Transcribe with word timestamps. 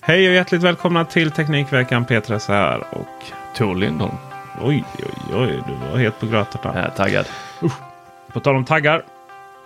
Hej 0.00 0.28
och 0.28 0.34
hjärtligt 0.34 0.62
välkomna 0.62 1.04
till 1.04 1.30
Teknikveckan. 1.30 2.04
Petra 2.04 2.38
här 2.48 2.84
och 2.90 3.24
Tor 3.56 3.76
Lindholm. 3.76 4.14
oj, 4.62 4.84
oj, 4.98 5.34
oj, 5.34 5.62
du 5.66 5.90
var 5.90 5.98
helt 5.98 6.20
på 6.20 6.26
gröten. 6.26 6.60
Jag 6.64 6.76
är 6.76 6.90
taggad. 6.90 7.26
På 8.32 8.40
tal 8.40 8.56
om 8.56 8.64
taggar. 8.64 9.04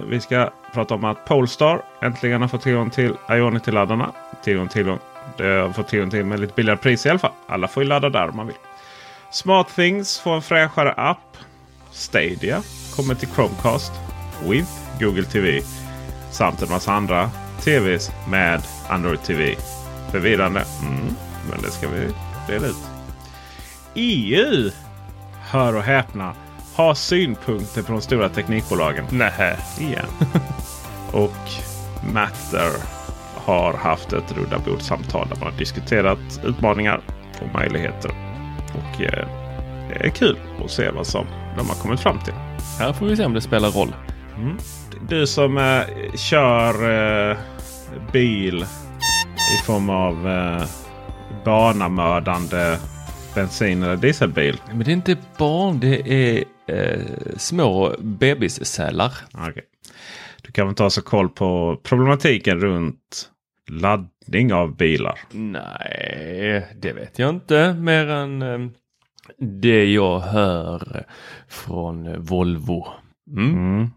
Vi 0.08 0.20
ska 0.20 0.50
prata 0.74 0.94
om 0.94 1.04
att 1.04 1.24
Polestar 1.24 1.82
äntligen 2.02 2.40
har 2.40 2.48
fått 2.48 2.62
tillgång 2.62 2.90
till 2.90 3.14
Ionity-laddarna. 3.30 4.12
Tillgång 4.44 4.68
till, 4.68 4.96
det 5.36 5.44
har 5.44 5.72
fått 5.72 5.88
tillgång 5.88 6.10
till 6.10 6.24
med 6.24 6.40
lite 6.40 6.54
billigare 6.54 6.78
pris 6.78 7.06
i 7.06 7.10
alla 7.10 7.18
fall. 7.18 7.32
Alla 7.48 7.68
får 7.68 7.82
ju 7.82 7.88
ladda 7.88 8.08
där 8.08 8.28
om 8.28 8.36
man 8.36 8.46
vill. 8.46 8.56
SmartThings 9.30 10.18
får 10.18 10.34
en 10.34 10.42
fräschare 10.42 10.92
app. 10.92 11.36
Stadia 11.90 12.62
kommer 12.96 13.14
till 13.14 13.28
Chromecast 13.28 13.92
with 14.48 14.70
Google 15.00 15.24
TV. 15.24 15.60
Samt 16.30 16.62
en 16.62 16.70
massa 16.70 16.92
andra 16.92 17.30
TVs 17.60 18.10
med 18.28 18.62
Android 18.88 19.22
TV. 19.22 19.56
Förvirrande. 20.12 20.64
Mm, 20.82 21.14
men 21.50 21.62
det 21.62 21.70
ska 21.70 21.88
vi 21.88 22.08
reda 22.48 22.66
ut. 22.66 22.90
EU, 23.94 24.70
hör 25.50 25.76
och 25.76 25.82
häpna, 25.82 26.34
har 26.74 26.94
synpunkter 26.94 27.82
på 27.82 27.92
de 27.92 28.00
stora 28.00 28.28
teknikbolagen. 28.28 29.04
Nähä, 29.10 29.56
igen. 29.78 30.06
och 31.12 31.50
Matter 32.12 32.70
har 33.34 33.72
haft 33.72 34.12
ett 34.12 34.36
rundabordssamtal 34.36 35.28
där 35.28 35.36
man 35.36 35.52
har 35.52 35.58
diskuterat 35.58 36.40
utmaningar 36.44 37.00
och 37.40 37.54
möjligheter. 37.54 38.10
Och 38.74 39.02
eh, 39.02 39.28
det 39.88 40.06
är 40.06 40.10
kul 40.10 40.38
att 40.64 40.70
se 40.70 40.90
vad 40.90 41.06
som 41.06 41.26
de 41.56 41.68
har 41.68 41.76
kommit 41.76 42.00
fram 42.00 42.18
till. 42.18 42.34
Här 42.78 42.92
får 42.92 43.06
vi 43.06 43.16
se 43.16 43.24
om 43.24 43.34
det 43.34 43.40
spelar 43.40 43.70
roll. 43.70 43.94
Du 45.08 45.26
som 45.26 45.58
eh, 45.58 46.14
kör 46.14 46.90
eh, 47.30 47.36
bil 48.12 48.66
i 49.54 49.64
form 49.64 49.90
av 49.90 50.28
eh, 50.28 50.68
banamördande 51.44 52.78
bensin 53.34 53.82
eller 53.82 53.96
dieselbil. 53.96 54.60
Men 54.68 54.78
det 54.78 54.90
är 54.90 54.92
inte 54.92 55.16
barn, 55.38 55.80
det 55.80 56.12
är 56.12 56.44
eh, 56.66 57.00
små 57.36 57.94
bebissälar. 57.98 59.12
Okej. 59.32 59.64
Du 60.42 60.52
kan 60.52 60.66
väl 60.66 60.76
ta 60.76 60.90
så 60.90 61.02
koll 61.02 61.28
på 61.28 61.80
problematiken 61.82 62.60
runt 62.60 63.30
laddning 63.70 64.52
av 64.52 64.76
bilar. 64.76 65.18
Nej, 65.30 66.68
det 66.76 66.92
vet 66.92 67.18
jag 67.18 67.30
inte 67.30 67.74
mer 67.74 68.06
än 68.06 68.42
eh, 68.42 68.70
det 69.38 69.84
jag 69.84 70.20
hör 70.20 71.04
från 71.48 72.22
Volvo. 72.22 72.86
Mm. 73.30 73.54
Mm. 73.54 73.90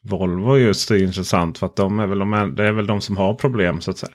Volvo 0.00 0.58
just 0.58 0.90
är 0.90 1.02
intressant 1.02 1.58
för 1.58 1.66
att 1.66 1.76
de 1.76 1.98
är 1.98 2.06
väl 2.06 2.18
de, 2.18 2.54
det 2.56 2.64
är 2.64 2.72
väl 2.72 2.86
de 2.86 3.00
som 3.00 3.16
har 3.16 3.34
problem 3.34 3.80
så 3.80 3.90
att 3.90 3.98
säga. 3.98 4.12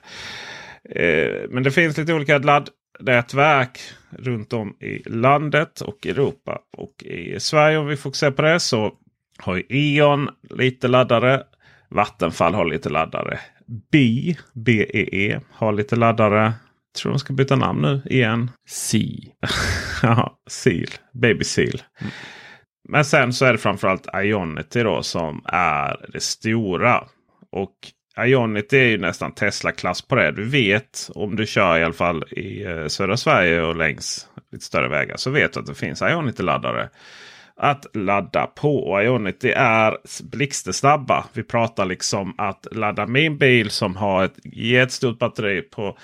Eh, 0.88 1.48
men 1.50 1.62
det 1.62 1.70
finns 1.70 1.96
lite 1.98 2.14
olika 2.14 2.38
laddnätverk 2.38 3.80
runt 4.10 4.52
om 4.52 4.76
i 4.80 5.02
landet 5.06 5.80
och 5.80 6.06
Europa. 6.06 6.58
Och 6.76 7.02
i 7.02 7.40
Sverige 7.40 7.78
om 7.78 7.86
vi 7.86 7.96
fokuserar 7.96 8.30
på 8.30 8.42
det 8.42 8.60
så 8.60 8.92
har 9.38 9.56
ju 9.56 9.64
E.ON 9.68 10.28
lite 10.50 10.88
laddare. 10.88 11.42
Vattenfall 11.88 12.54
har 12.54 12.64
lite 12.64 12.88
laddare. 12.88 13.40
BI, 13.92 14.36
BEE, 14.52 15.40
har 15.52 15.72
lite 15.72 15.96
laddare. 15.96 16.52
Tror 16.98 17.12
de 17.12 17.18
ska 17.18 17.32
byta 17.32 17.56
namn 17.56 17.82
nu 17.82 18.02
igen. 18.04 18.50
Si. 18.68 19.32
Ja, 20.02 20.38
Seal. 20.50 20.88
Baby 21.12 21.44
Seal. 21.44 21.82
Men 22.88 23.04
sen 23.04 23.32
så 23.32 23.44
är 23.44 23.52
det 23.52 23.58
framförallt 23.58 24.06
Ionity 24.14 24.82
då 24.82 25.02
som 25.02 25.42
är 25.44 26.06
det 26.12 26.22
stora. 26.22 27.04
Och 27.52 27.74
Ionity 28.26 28.78
är 28.78 28.88
ju 28.88 28.98
nästan 28.98 29.32
Tesla-klass 29.32 30.02
på 30.02 30.14
det. 30.14 30.32
Du 30.32 30.44
vet 30.44 31.10
om 31.14 31.36
du 31.36 31.46
kör 31.46 31.78
i 31.78 31.84
alla 31.84 31.94
fall 31.94 32.24
i 32.30 32.64
eh, 32.64 32.86
södra 32.86 33.16
Sverige 33.16 33.62
och 33.62 33.76
längs 33.76 34.28
lite 34.52 34.64
större 34.64 34.88
vägar. 34.88 35.16
Så 35.16 35.30
vet 35.30 35.52
du 35.52 35.60
att 35.60 35.66
det 35.66 35.74
finns 35.74 36.02
Ionity-laddare 36.02 36.88
att 37.56 37.86
ladda 37.94 38.46
på. 38.46 38.76
Och 38.76 39.02
Ionity 39.02 39.52
är 39.56 39.98
blixtsnabba. 40.22 41.24
Vi 41.32 41.42
pratar 41.42 41.84
liksom 41.84 42.34
att 42.38 42.66
ladda 42.70 43.06
min 43.06 43.38
bil 43.38 43.70
som 43.70 43.96
har 43.96 44.24
ett 44.24 44.38
jättestort 44.44 45.18
batteri 45.18 45.62
på 45.62 45.98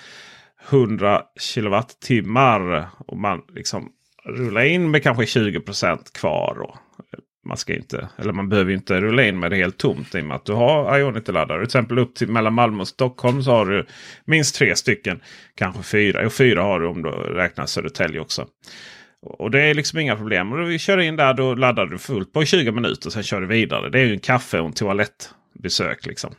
100 0.69 1.21
kilowattimmar. 1.39 2.87
Och 3.07 3.17
man 3.17 3.41
liksom 3.55 3.91
rullar 4.25 4.61
in 4.61 4.91
med 4.91 5.03
kanske 5.03 5.23
20% 5.23 6.13
kvar. 6.19 6.55
Då. 6.59 6.75
Man, 7.47 7.57
ska 7.57 7.75
inte, 7.75 8.09
eller 8.17 8.33
man 8.33 8.49
behöver 8.49 8.73
inte 8.73 9.01
rulla 9.01 9.27
in 9.27 9.39
med 9.39 9.51
det 9.51 9.57
helt 9.57 9.77
tomt 9.77 10.15
i 10.15 10.21
och 10.21 10.25
med 10.25 10.35
att 10.35 10.45
du 10.45 10.53
har 10.53 10.99
Ionity-laddare. 10.99 11.57
Till 11.57 11.65
exempel 11.65 11.99
upp 11.99 12.15
till 12.15 12.27
mellan 12.27 12.53
Malmö 12.53 12.81
och 12.81 12.87
Stockholm 12.87 13.43
så 13.43 13.51
har 13.51 13.65
du 13.65 13.85
minst 14.25 14.55
tre 14.55 14.75
stycken. 14.75 15.21
Kanske 15.55 15.83
fyra. 15.83 16.25
Och 16.25 16.33
fyra 16.33 16.63
har 16.63 16.79
du 16.79 16.87
om 16.87 17.03
du 17.03 17.09
räknar 17.09 17.65
Södertälje 17.65 18.19
också. 18.19 18.47
Och 19.21 19.51
det 19.51 19.61
är 19.61 19.73
liksom 19.73 19.99
inga 19.99 20.15
problem. 20.15 20.53
Och 20.53 20.69
vi 20.69 20.79
kör 20.79 20.97
in 20.97 21.15
där 21.15 21.33
då 21.33 21.55
laddar 21.55 21.85
du 21.85 21.97
fullt 21.97 22.33
på 22.33 22.45
20 22.45 22.71
minuter. 22.71 23.09
Sen 23.09 23.23
kör 23.23 23.41
du 23.41 23.47
vidare. 23.47 23.89
Det 23.89 23.99
är 23.99 24.05
ju 24.05 24.13
en 24.13 24.19
kaffe 24.19 24.59
och 24.59 24.67
en 24.67 24.73
toalettbesök. 24.73 26.05
Liksom. 26.05 26.33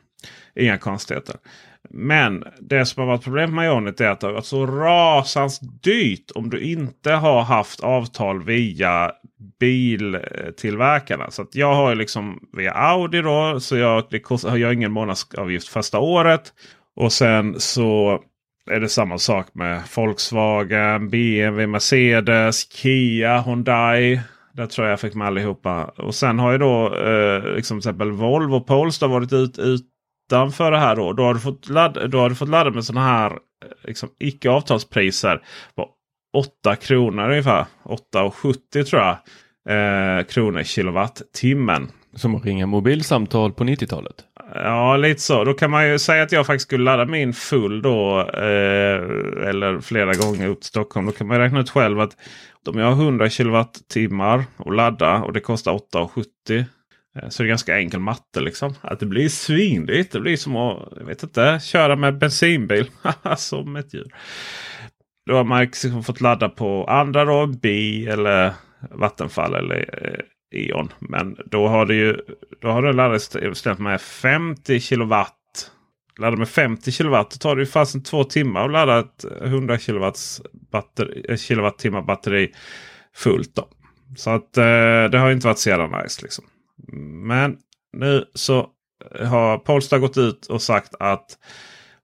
Inga 0.56 0.78
konstigheter. 0.78 1.36
Men 1.90 2.44
det 2.60 2.86
som 2.86 3.00
har 3.00 3.06
varit 3.06 3.25
problemet 3.25 3.54
med 3.54 3.66
Ionity 3.66 4.04
är 4.04 4.08
att 4.08 4.20
det 4.20 4.26
har 4.26 4.34
varit 4.34 4.44
så 4.44 4.66
rasans 4.66 5.60
dyrt 5.60 6.30
om 6.34 6.50
du 6.50 6.60
inte 6.60 7.12
har 7.12 7.42
haft 7.42 7.80
avtal 7.80 8.44
via 8.44 9.12
biltillverkarna. 9.60 11.31
Så 11.31 11.43
att 11.43 11.54
jag 11.54 11.75
har 11.75 11.91
ju 11.91 11.97
liksom 11.97 12.49
via 12.53 12.72
Audi 12.72 13.22
då. 13.22 13.60
Så 13.60 13.76
jag, 13.76 14.04
det 14.10 14.21
kostar, 14.21 14.56
jag 14.56 14.69
har 14.69 14.72
ingen 14.72 14.93
månadsavgift 14.93 15.69
första 15.69 15.99
året. 15.99 16.53
Och 16.97 17.12
sen 17.12 17.60
så 17.60 18.22
är 18.71 18.81
det 18.81 18.88
samma 18.88 19.19
sak 19.19 19.47
med 19.53 19.82
Volkswagen, 19.97 21.09
BMW, 21.10 21.66
Mercedes, 21.66 22.72
Kia, 22.72 23.41
Hyundai. 23.41 24.21
Där 24.53 24.66
tror 24.66 24.87
jag 24.87 24.93
jag 24.93 25.00
fick 25.00 25.15
med 25.15 25.26
allihopa. 25.26 25.84
Och 25.84 26.15
sen 26.15 26.38
har 26.38 26.53
ju 26.53 26.59
då 26.59 26.94
eh, 26.97 27.55
liksom 27.55 27.81
till 27.81 27.88
exempel 27.88 28.12
Volvo 28.12 28.56
och 28.56 28.66
Polestar 28.66 29.09
varit 29.09 29.32
ut, 29.32 29.59
utanför 29.59 30.70
det 30.70 30.78
här. 30.78 30.97
Då, 30.97 31.12
då, 31.12 31.22
har, 31.22 31.34
du 31.34 31.41
fått 31.41 31.69
ladda, 31.69 32.06
då 32.06 32.19
har 32.19 32.28
du 32.28 32.34
fått 32.34 32.49
ladda 32.49 32.70
med 32.70 32.85
sådana 32.85 33.06
här 33.06 33.31
eh, 33.31 33.38
liksom, 33.85 34.08
icke 34.19 34.50
avtalspriser. 34.50 35.43
På 35.76 35.88
8 36.32 36.76
kronor 36.76 37.30
ungefär. 37.30 37.66
8,70 37.84 38.82
tror 38.84 39.02
jag. 39.02 39.16
Eh, 39.69 40.25
kronor 40.25 40.62
kilowattimmen. 40.62 41.88
Som 42.14 42.34
att 42.34 42.44
ringa 42.44 42.66
mobilsamtal 42.66 43.52
på 43.52 43.64
90-talet. 43.64 44.14
Ja, 44.54 44.96
lite 44.96 45.20
så. 45.20 45.44
Då 45.44 45.54
kan 45.54 45.70
man 45.70 45.88
ju 45.88 45.98
säga 45.98 46.22
att 46.22 46.32
jag 46.32 46.46
faktiskt 46.46 46.66
skulle 46.66 46.84
ladda 46.84 47.04
min 47.04 47.32
full 47.32 47.82
då. 47.82 48.20
Eh, 48.20 49.48
eller 49.48 49.80
flera 49.80 50.14
gånger 50.14 50.48
upp 50.48 50.60
till 50.60 50.69
Stockholm. 50.69 51.06
Då 51.06 51.12
kan 51.12 51.26
man 51.26 51.38
räkna 51.38 51.60
ut 51.60 51.70
själv 51.70 52.00
att 52.00 52.16
om 52.69 52.78
jag 52.78 52.86
har 52.86 53.04
100 53.04 53.30
kilowattimmar 53.30 54.44
att 54.56 54.75
ladda 54.75 55.22
och 55.22 55.32
det 55.32 55.40
kostar 55.40 55.72
8,70. 55.72 56.64
Eh, 57.16 57.28
så 57.28 57.42
det 57.42 57.46
är 57.46 57.48
ganska 57.48 57.78
enkel 57.78 58.00
matte 58.00 58.40
liksom. 58.40 58.75
Att 58.80 59.00
det 59.00 59.06
blir 59.06 59.28
svindyrt. 59.28 60.12
Det 60.12 60.20
blir 60.20 60.36
som 60.36 60.56
att 60.56 60.92
jag 60.96 61.04
vet 61.04 61.22
inte, 61.22 61.60
köra 61.62 61.96
med 61.96 62.19
bensinbil. 62.19 62.90
som 63.36 63.76
ett 63.76 63.94
djur. 63.94 64.12
Då 65.28 65.34
har 65.34 65.44
man 65.44 65.60
liksom 65.60 66.04
fått 66.04 66.20
ladda 66.20 66.48
på 66.48 66.84
andra 66.84 67.25
då. 67.25 67.46
Bi 67.46 68.06
eller 68.06 68.52
Vattenfall 68.90 69.54
eller 69.54 69.76
eh, 70.02 70.60
E.ON. 70.60 70.92
Men 70.98 71.36
då 71.46 71.69
har 71.69 71.86
du 71.86 71.94
ju 71.94 72.16
då 72.60 72.69
har 72.69 72.82
du 72.82 72.92
laddat 72.92 73.78
med 73.78 74.00
50 74.00 74.80
kilowatt 74.80 75.34
laddar 76.19 76.36
med 76.36 76.48
50 76.48 76.92
kilowatt 76.92 77.30
Då 77.30 77.36
tar 77.36 77.56
det 77.56 77.62
ju 77.62 77.66
fasen 77.66 78.02
två 78.02 78.25
timmar 78.25 78.64
att 78.64 78.72
ladda 78.72 78.98
ett 78.98 79.25
100 79.42 79.78
kW 79.78 80.10
batteri, 80.70 81.25
eh, 81.28 81.36
kilowattimmar 81.36 82.02
batteri 82.02 82.52
fullt. 83.14 83.54
Då. 83.54 83.69
Så 84.16 84.30
att 84.30 84.56
eh, 84.56 85.04
det 85.10 85.19
har 85.19 85.30
inte 85.30 85.46
varit 85.46 85.58
så 85.58 85.70
jävla 85.70 86.02
nice. 86.02 86.22
Liksom. 86.22 86.44
Men 87.26 87.56
nu 87.92 88.25
så 88.34 88.69
har 89.20 89.58
Polestar 89.58 89.98
gått 89.98 90.19
ut 90.19 90.46
och 90.46 90.62
sagt 90.62 90.94
att 91.00 91.38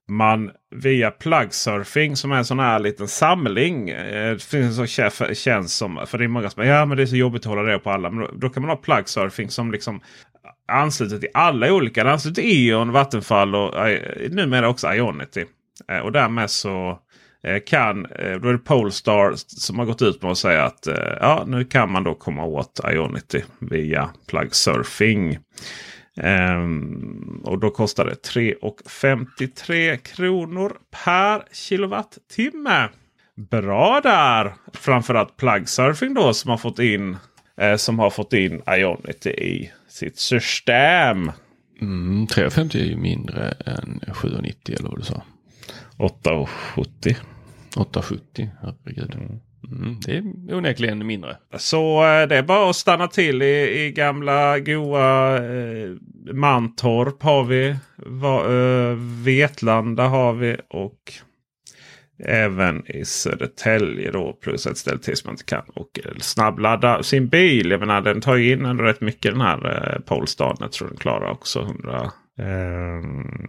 man 0.07 0.51
via 0.75 1.11
plugsurfing 1.11 2.15
som 2.15 2.31
är 2.31 2.35
en 2.35 2.45
sån 2.45 2.59
här 2.59 2.79
liten 2.79 3.07
samling. 3.07 3.89
Eh, 3.89 4.33
det 4.33 4.43
finns 4.43 4.75
så 4.75 4.85
känns 5.33 5.73
som. 5.73 6.05
För 6.07 6.17
det 6.17 6.23
är 6.23 6.27
många 6.27 6.49
som 6.49 6.63
säger 6.63 6.75
ja 6.75 6.85
men 6.85 6.97
det 6.97 7.03
är 7.03 7.07
så 7.07 7.15
jobbigt 7.15 7.41
att 7.41 7.45
hålla 7.45 7.61
det 7.61 7.79
på 7.79 7.91
alla. 7.91 8.09
Men 8.09 8.19
då, 8.19 8.31
då 8.33 8.49
kan 8.49 8.63
man 8.63 8.69
ha 8.69 8.77
plugsurfing 8.77 9.49
som 9.49 9.71
liksom 9.71 10.01
ansluter 10.71 11.17
till 11.17 11.29
alla 11.33 11.73
olika. 11.73 12.03
Den 12.03 12.13
ansluter 12.13 12.41
till 12.41 12.69
E.ON, 12.69 12.91
Vattenfall 12.91 13.55
och 13.55 13.89
eh, 13.89 14.31
numera 14.31 14.69
också 14.69 14.93
Ionity. 14.93 15.45
Eh, 15.91 15.99
och 15.99 16.11
därmed 16.11 16.49
så 16.49 16.99
kan, 17.65 18.01
då 18.41 18.49
är 18.49 18.51
det 18.51 18.57
Polestar 18.57 19.33
som 19.35 19.79
har 19.79 19.85
gått 19.85 20.01
ut 20.01 20.21
med 20.21 20.31
att 20.31 20.37
säga 20.37 20.63
att 20.63 20.87
ja, 21.21 21.43
nu 21.47 21.65
kan 21.65 21.91
man 21.91 22.03
då 22.03 22.15
komma 22.15 22.45
åt 22.45 22.79
Ionity 22.93 23.41
via 23.59 24.09
plugsurfing. 24.27 25.37
Um, 26.23 27.41
och 27.45 27.59
då 27.59 27.69
kostar 27.69 28.05
det 28.05 28.29
3,53 28.29 29.97
kronor 29.97 30.77
per 31.05 31.43
kilowattimme. 31.53 32.89
Bra 33.35 34.01
där! 34.03 34.53
Framförallt 34.73 35.37
plugsurfing 35.37 36.13
då 36.13 36.33
som 36.33 36.49
har 36.49 36.57
fått 36.57 36.79
in 36.79 37.17
eh, 37.57 37.75
som 37.75 37.99
har 37.99 38.09
fått 38.09 38.33
in 38.33 38.61
Ionity 38.69 39.29
i 39.29 39.71
sitt 39.87 40.19
system. 40.19 41.31
Mm, 41.81 42.27
3,50 42.27 42.77
är 42.77 42.85
ju 42.85 42.97
mindre 42.97 43.51
än 43.51 43.99
7,90 44.07 44.79
eller 44.79 44.89
vad 44.89 44.99
du 44.99 45.03
sa. 45.03 45.23
8,70. 45.97 47.15
8,70, 47.75 48.49
herregud. 48.61 49.15
Mm. 49.15 49.39
Mm, 49.71 49.99
det 50.05 50.17
är 50.17 50.23
onekligen 50.57 51.07
mindre. 51.07 51.37
Så 51.57 52.03
eh, 52.03 52.27
det 52.27 52.37
är 52.37 52.43
bara 52.43 52.69
att 52.69 52.75
stanna 52.75 53.07
till 53.07 53.41
i, 53.41 53.85
i 53.85 53.91
gamla 53.91 54.59
goa 54.59 55.37
eh, 55.37 55.89
Mantorp 56.33 57.23
har 57.23 57.43
vi. 57.43 57.75
Va, 57.95 58.39
eh, 58.39 58.95
Vetlanda 59.23 60.07
har 60.07 60.33
vi 60.33 60.57
och 60.69 61.13
även 62.23 62.91
i 62.91 63.05
Södertälje 63.05 64.11
då. 64.11 64.33
Plus 64.33 64.67
ett 64.67 64.77
ställe 64.77 64.99
till 64.99 65.17
som 65.17 65.27
man 65.27 65.33
inte 65.33 65.43
kan. 65.43 65.63
Och 65.75 65.99
eh, 66.05 66.11
snabbladda 66.19 67.03
sin 67.03 67.27
bil. 67.27 67.71
Jag 67.71 67.79
menar 67.79 68.01
den 68.01 68.21
tar 68.21 68.35
ju 68.35 68.51
in 68.51 68.65
ändå 68.65 68.83
rätt 68.83 69.01
mycket 69.01 69.31
den 69.31 69.41
här 69.41 69.93
eh, 69.93 69.99
Polestar. 69.99 70.55
Jag 70.59 70.71
tror 70.71 70.87
den 70.87 70.97
klarar 70.97 71.31
också 71.31 71.61
100. 71.61 72.11
Eh, 72.39 72.45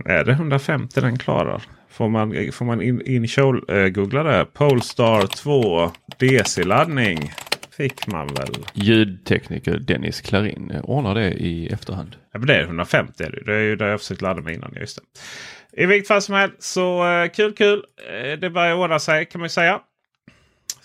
är 0.05 0.25
det 0.25 0.33
150 0.33 1.01
den 1.01 1.19
klarar? 1.19 1.63
Får 1.97 2.09
man, 2.09 2.53
får 2.53 2.65
man 2.65 2.83
in, 2.83 3.01
in 3.07 3.27
uh, 3.45 3.89
googla 3.89 4.23
det? 4.23 4.45
Polestar 4.45 5.27
2 5.27 5.91
DC-laddning. 6.19 7.33
Fick 7.77 8.07
man 8.07 8.27
väl. 8.27 8.55
Ljudtekniker 8.75 9.79
Dennis 9.79 10.21
Klarin 10.21 10.81
ordnar 10.83 11.15
det 11.15 11.31
i 11.31 11.69
efterhand. 11.69 12.17
Ja, 12.33 12.39
men 12.39 12.47
det 12.47 12.55
är 12.55 12.63
150 12.63 13.23
är 13.25 13.31
det. 13.31 13.43
det 13.45 13.55
är 13.55 13.61
ju 13.61 13.77
det 13.77 13.89
jag 13.89 14.01
försökt 14.01 14.23
ladda 14.23 14.43
med 14.43 14.55
innan. 14.55 14.75
Just 14.81 14.97
det. 14.97 15.83
I 15.83 15.87
vilket 15.87 16.09
fall 16.09 16.23
som 16.23 16.35
helst 16.35 16.63
så 16.63 17.05
uh, 17.05 17.29
kul 17.29 17.53
kul. 17.53 17.79
Uh, 17.79 18.39
det 18.39 18.51
börjar 18.51 18.75
ordna 18.75 18.99
sig 18.99 19.27
kan 19.27 19.41
man 19.41 19.47
ju 19.47 19.51
säga. 19.51 19.81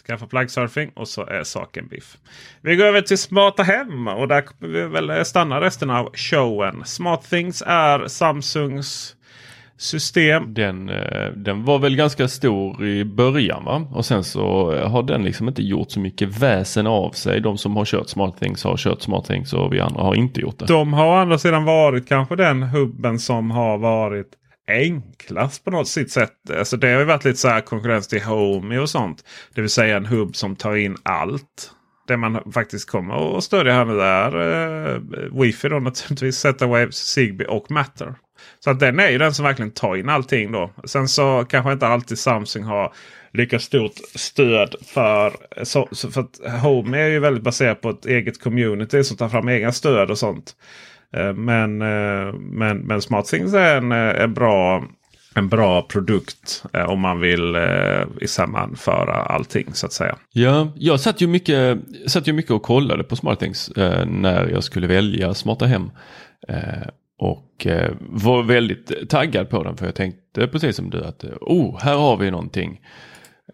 Skaffa 0.08 0.28
pluggsurfing 0.28 0.92
och 0.96 1.08
så 1.08 1.26
är 1.26 1.44
saken 1.44 1.88
biff. 1.88 2.18
Vi 2.62 2.76
går 2.76 2.86
över 2.86 3.02
till 3.02 3.18
smarta 3.18 3.64
hem 3.64 4.08
och 4.08 4.28
där 4.28 4.42
kommer 4.42 4.74
vi 4.74 4.88
väl 4.88 5.26
stanna 5.26 5.62
resten 5.62 5.90
av 5.90 6.16
showen. 6.16 6.86
Smart 6.86 7.30
Things 7.30 7.64
är 7.66 8.08
Samsungs 8.08 9.16
system. 9.82 10.54
Den, 10.54 10.90
eh, 10.90 11.32
den 11.36 11.66
var 11.66 11.80
väl 11.80 11.96
ganska 11.96 12.28
stor 12.28 12.86
i 12.86 13.06
början 13.06 13.66
va? 13.66 13.88
Och 13.92 14.06
sen 14.06 14.24
så 14.24 14.76
har 14.88 15.04
den 15.04 15.24
liksom 15.24 15.48
inte 15.48 15.64
gjort 15.64 15.92
så 15.92 16.00
mycket 16.00 16.38
väsen 16.38 16.88
av 16.88 17.12
sig. 17.12 17.42
De 17.42 17.58
som 17.58 17.76
har 17.76 17.86
kört 17.86 18.10
SmartThings 18.10 18.64
har 18.64 18.78
kört 18.78 19.02
SmartThings 19.02 19.54
och 19.54 19.74
vi 19.74 19.80
andra 19.80 20.02
har 20.02 20.16
inte 20.16 20.42
gjort 20.42 20.60
det. 20.60 20.66
De 20.66 20.94
har 20.94 21.08
å 21.08 21.14
andra 21.14 21.38
sidan 21.38 21.66
varit 21.66 22.08
kanske 22.08 22.36
den 22.36 22.64
hubben 22.64 23.20
som 23.20 23.52
har 23.52 23.78
varit 23.78 24.28
enklast 24.68 25.66
på 25.66 25.72
något 25.72 25.88
sitt 25.88 26.12
sätt. 26.12 26.34
Alltså 26.58 26.78
det 26.78 26.92
har 26.92 27.00
ju 27.00 27.06
varit 27.06 27.26
lite 27.26 27.40
så 27.40 27.48
här 27.48 27.62
konkurrens 27.62 28.08
till 28.08 28.24
Home 28.24 28.80
och 28.80 28.90
sånt. 28.90 29.24
Det 29.56 29.62
vill 29.62 29.70
säga 29.70 29.98
en 29.98 30.06
hubb 30.06 30.36
som 30.36 30.56
tar 30.56 30.76
in 30.76 30.98
allt. 31.04 31.72
Det 32.08 32.18
man 32.18 32.52
faktiskt 32.54 32.90
kommer 32.90 33.38
att 33.38 33.44
stödja 33.44 33.74
här 33.74 33.86
nu 33.86 34.02
är 34.02 34.36
uh, 34.38 35.42
Wifi 35.42 35.70
då 35.70 35.80
naturligtvis. 35.80 36.38
Z-Wave, 36.38 36.92
Zigbee 36.92 37.48
och 37.48 37.72
Matter. 37.72 38.16
Så 38.64 38.70
att 38.70 38.80
den 38.80 39.00
är 39.00 39.10
ju 39.10 39.18
den 39.18 39.34
som 39.34 39.46
verkligen 39.46 39.72
tar 39.72 39.96
in 39.96 40.10
allting 40.10 40.52
då. 40.52 40.72
Sen 40.86 41.08
så 41.08 41.46
kanske 41.50 41.72
inte 41.72 41.88
alltid 41.88 42.20
Samsung 42.20 42.64
har 42.64 42.94
lika 43.34 43.60
stort 43.60 43.96
stöd 44.16 44.76
för... 44.86 45.34
Så, 45.64 45.90
så 45.92 46.12
för 46.12 46.22
att 46.22 46.62
Home 46.62 46.98
är 46.98 47.08
ju 47.08 47.20
väldigt 47.20 47.44
baserat 47.44 47.82
på 47.82 47.90
ett 47.90 48.06
eget 48.06 48.44
community 48.44 49.04
som 49.04 49.18
tar 49.18 49.30
fram 49.30 49.50
egna 49.50 49.72
stöd 49.72 50.12
och 50.12 50.18
sånt. 50.18 50.56
Eh, 51.14 51.28
eh, 51.28 51.34
men, 51.34 51.78
men, 52.58 52.78
men 52.78 53.02
SmartThings 53.02 53.54
är 53.54 53.78
en, 53.78 53.92
eh, 53.92 54.24
en, 54.24 54.34
bra, 54.34 54.84
en 55.36 55.50
bra 55.50 55.82
produkt 55.82 56.64
om 56.88 57.00
man 57.00 57.20
vill 57.20 57.58
sammanföra 58.26 59.14
allting 59.14 59.74
så 59.74 59.86
att 59.86 59.94
säga. 59.94 60.16
Ja, 60.32 60.72
jag 60.76 61.00
satt 61.00 61.22
ju 61.22 61.28
mycket, 61.28 61.78
satt 62.08 62.28
ju 62.28 62.34
mycket 62.34 62.52
och 62.52 62.64
kollade 62.64 63.04
på 63.04 63.16
SmartThings 63.16 63.72
när 64.06 64.50
jag 64.50 64.64
skulle 64.64 64.88
välja 64.88 65.34
smarta 65.34 65.66
hem. 65.66 65.92
Och 67.22 67.68
eh, 67.68 67.94
var 68.00 68.44
väldigt 68.44 69.10
taggad 69.10 69.50
på 69.50 69.64
den 69.64 69.78
för 69.78 69.86
jag 69.86 69.96
tänkte 69.96 70.48
precis 70.48 70.76
som 70.76 70.90
du 70.90 71.04
att 71.04 71.24
eh, 71.24 71.30
oh, 71.42 71.80
här 71.80 71.96
har 71.98 72.18
vi 72.18 72.32
någonting 72.32 72.82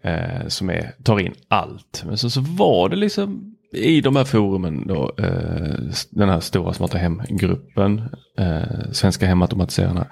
eh, 0.02 0.46
som 0.46 0.70
är, 0.70 0.92
tar 1.04 1.20
in 1.20 1.34
allt. 1.48 2.02
Men 2.06 2.18
så, 2.18 2.30
så 2.30 2.40
var 2.40 2.88
det 2.88 2.96
liksom 2.96 3.54
i 3.72 4.00
de 4.00 4.16
här 4.16 4.24
forumen 4.24 4.86
då, 4.86 5.14
eh, 5.18 5.78
den 6.10 6.28
här 6.28 6.40
stora 6.40 6.72
smarta 6.72 6.98
hemgruppen, 6.98 8.02
eh, 8.38 8.90
Svenska 8.92 9.26
hemautomatiserarna, 9.26 10.06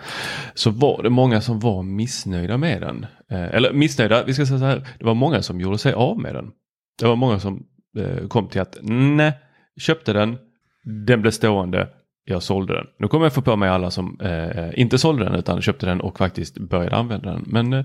så 0.54 0.70
var 0.70 1.02
det 1.02 1.10
många 1.10 1.40
som 1.40 1.60
var 1.60 1.82
missnöjda 1.82 2.58
med 2.58 2.80
den. 2.80 3.06
Eh, 3.30 3.54
eller 3.54 3.72
missnöjda, 3.72 4.24
vi 4.24 4.34
ska 4.34 4.46
säga 4.46 4.58
så 4.58 4.64
här, 4.64 4.88
det 4.98 5.04
var 5.04 5.14
många 5.14 5.42
som 5.42 5.60
gjorde 5.60 5.78
sig 5.78 5.92
av 5.92 6.18
med 6.18 6.34
den. 6.34 6.50
Det 7.00 7.06
var 7.06 7.16
många 7.16 7.38
som 7.38 7.66
eh, 7.98 8.28
kom 8.28 8.48
till 8.48 8.60
att 8.60 8.78
nej, 8.82 9.32
köpte 9.80 10.12
den, 10.12 10.38
den 11.06 11.22
blev 11.22 11.30
stående, 11.30 11.88
jag 12.28 12.42
sålde 12.42 12.74
den. 12.74 12.86
Nu 12.98 13.08
kommer 13.08 13.26
jag 13.26 13.32
få 13.32 13.42
på 13.42 13.56
mig 13.56 13.68
alla 13.68 13.90
som 13.90 14.20
eh, 14.20 14.80
inte 14.80 14.98
sålde 14.98 15.24
den 15.24 15.34
utan 15.34 15.62
köpte 15.62 15.86
den 15.86 16.00
och 16.00 16.18
faktiskt 16.18 16.58
började 16.58 16.96
använda 16.96 17.30
den. 17.30 17.44
Men 17.46 17.72
eh, 17.72 17.84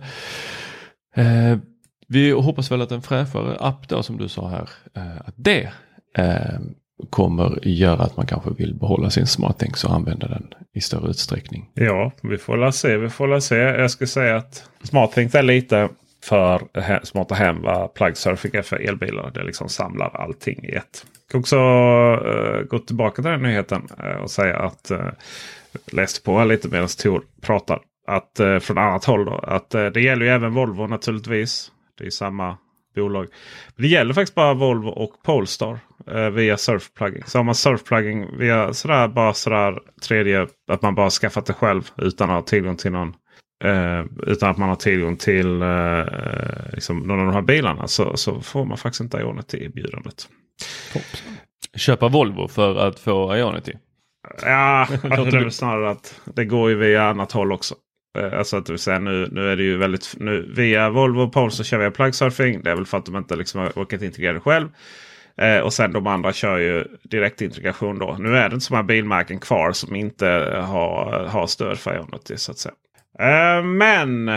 eh, 1.16 1.58
vi 2.08 2.32
hoppas 2.32 2.72
väl 2.72 2.82
att 2.82 2.92
en 2.92 3.02
fräschare 3.02 3.58
app 3.60 3.88
då 3.88 4.04
som 4.04 4.18
du 4.18 4.28
sa 4.28 4.48
här, 4.48 4.70
eh, 4.96 5.22
att 5.26 5.34
det 5.38 5.72
eh, 6.18 6.60
kommer 7.10 7.68
göra 7.68 8.04
att 8.04 8.18
man 8.18 8.26
kanske 8.26 8.50
vill 8.50 8.74
behålla 8.74 9.10
sin 9.10 9.28
SmartThings 9.28 9.84
och 9.84 9.94
använda 9.94 10.28
den 10.28 10.48
i 10.74 10.82
större 10.82 11.10
utsträckning. 11.10 11.70
Ja, 11.74 12.12
vi 12.24 12.38
får 12.38 12.58
la 12.58 12.72
se. 12.72 12.98
Vi 12.98 13.10
får 13.10 13.28
la 13.28 13.42
se. 13.42 13.56
Jag 13.56 13.92
ska 13.92 14.08
säga 14.08 14.36
att 14.36 14.70
SmartThings 14.84 15.36
är 15.36 15.44
lite 15.44 15.90
för 16.24 16.62
smarta 17.06 17.36
hem 17.36 17.62
vad 17.62 17.94
plugsurfing 17.94 18.52
är 18.54 18.62
för 18.62 18.76
elbilar. 18.76 19.32
Det 19.34 19.44
liksom 19.44 19.70
samlar 19.70 20.10
allting 20.16 20.64
i 20.64 20.72
ett 20.76 21.06
ska 21.32 21.40
också 21.40 21.56
eh, 21.56 22.60
uh, 22.60 22.64
gå 22.64 22.80
tillbaka 22.80 23.22
till 23.22 23.32
den 23.32 23.42
nyheten 23.42 23.88
uh, 24.04 24.22
och 24.22 24.32
säga 24.32 24.58
att 24.58 24.92
eh, 24.92 25.00
uh, 25.00 25.12
läste 25.92 26.22
på 26.22 26.44
lite 26.44 26.68
medan 26.68 26.88
Tor 26.88 27.24
pratar. 27.42 27.80
Att 28.08 28.40
uh, 28.40 28.60
från 28.60 28.78
annat 28.78 29.06
håll 29.06 29.26
då. 29.26 29.36
Att 29.36 29.70
det 29.70 30.02
gäller 30.02 30.26
ju 30.26 30.32
även 30.32 30.54
Volvo 30.54 30.88
naturligtvis. 30.88 31.72
Det 31.98 32.06
är 32.06 32.10
samma 32.10 32.58
bolag. 32.96 33.28
Men 33.76 33.84
det 33.84 33.88
gäller 33.88 34.14
faktiskt 34.14 34.36
bara 34.36 34.54
Volvo 34.54 34.90
och 34.90 35.24
Polestar 35.24 35.80
via 36.32 36.58
surfplugging. 36.58 37.24
Så 37.26 37.40
har 37.40 37.44
man 37.44 37.56
surfplugging 37.56 38.38
via 38.38 38.74
sådär 38.74 39.08
bara 39.08 39.34
sådär 39.34 39.80
tredje. 40.08 40.48
Att 40.68 40.82
man 40.82 40.96
bara 40.96 41.10
skaffat 41.10 41.46
det 41.46 41.54
själv 41.54 41.90
utan 41.98 42.30
att 42.30 42.36
ha 42.36 42.42
tillgång 42.42 42.76
till 42.76 42.92
någon 42.92 43.16
Uh, 43.66 44.06
utan 44.28 44.50
att 44.50 44.58
man 44.58 44.70
har 44.70 44.76
tillgång 44.76 45.18
till 45.18 45.64
uh, 45.64 46.06
liksom 46.74 47.00
någon 47.00 47.20
av 47.20 47.26
de 47.26 47.34
här 47.34 47.42
bilarna 47.42 47.88
så, 47.88 48.18
så 48.18 48.42
får 48.42 48.66
man 48.66 48.78
faktiskt 48.78 49.02
inte 49.02 49.18
Ionity 49.18 49.58
i 49.58 49.66
erbjudandet. 49.66 50.28
Köpa 51.76 52.08
Volvo 52.08 52.48
för 52.48 52.76
att 52.76 53.00
få 53.00 53.38
Ionity? 53.38 53.74
Ja, 54.42 54.88
är 55.04 55.40
väl 55.40 55.52
snarare 55.52 55.90
att 55.90 56.22
det 56.36 56.46
går 56.46 56.70
ju 56.70 56.76
via 56.76 57.04
annat 57.04 57.32
håll 57.32 57.52
också. 57.52 57.76
Uh, 58.20 58.38
alltså 58.38 58.58
att 58.58 58.80
säga, 58.80 59.00
nu, 59.00 59.30
nu 59.32 59.52
är 59.52 59.56
det 59.56 59.64
ju 59.64 59.78
väldigt 59.78 60.16
nu, 60.18 60.52
via 60.56 60.90
Volvo 60.90 61.22
och 61.22 61.34
Polestar 61.34 61.64
kör 61.64 61.78
vi 61.78 61.92
plugsurfing. 61.92 62.64
Det 62.64 62.72
är 62.72 62.76
väl 62.76 62.86
för 62.86 62.98
att 62.98 63.06
de 63.06 63.16
inte 63.16 63.36
liksom 63.36 63.62
har 63.62 63.70
orkat 63.70 64.02
integrera 64.02 64.34
det 64.34 64.40
själv. 64.40 64.70
och 65.64 65.74
sen 65.74 65.94
de 65.94 66.08
andra 66.08 66.34
kör 66.34 66.58
ju 66.58 66.86
direktintegration 67.04 68.00
då. 68.00 68.16
Nu 68.20 68.38
är 68.38 68.50
det 68.50 68.54
inte 68.54 68.66
så 68.66 68.74
många 68.74 68.84
bilmärken 68.84 69.40
kvar 69.40 69.72
som 69.72 69.96
inte 69.96 70.28
har, 70.66 71.26
har 71.26 71.48
stöd 71.48 71.80
för 71.80 71.96
Ionity 71.96 72.38
så 72.38 72.52
att 72.52 72.58
säga. 72.58 72.76
Uh, 73.20 73.64
men 73.66 74.32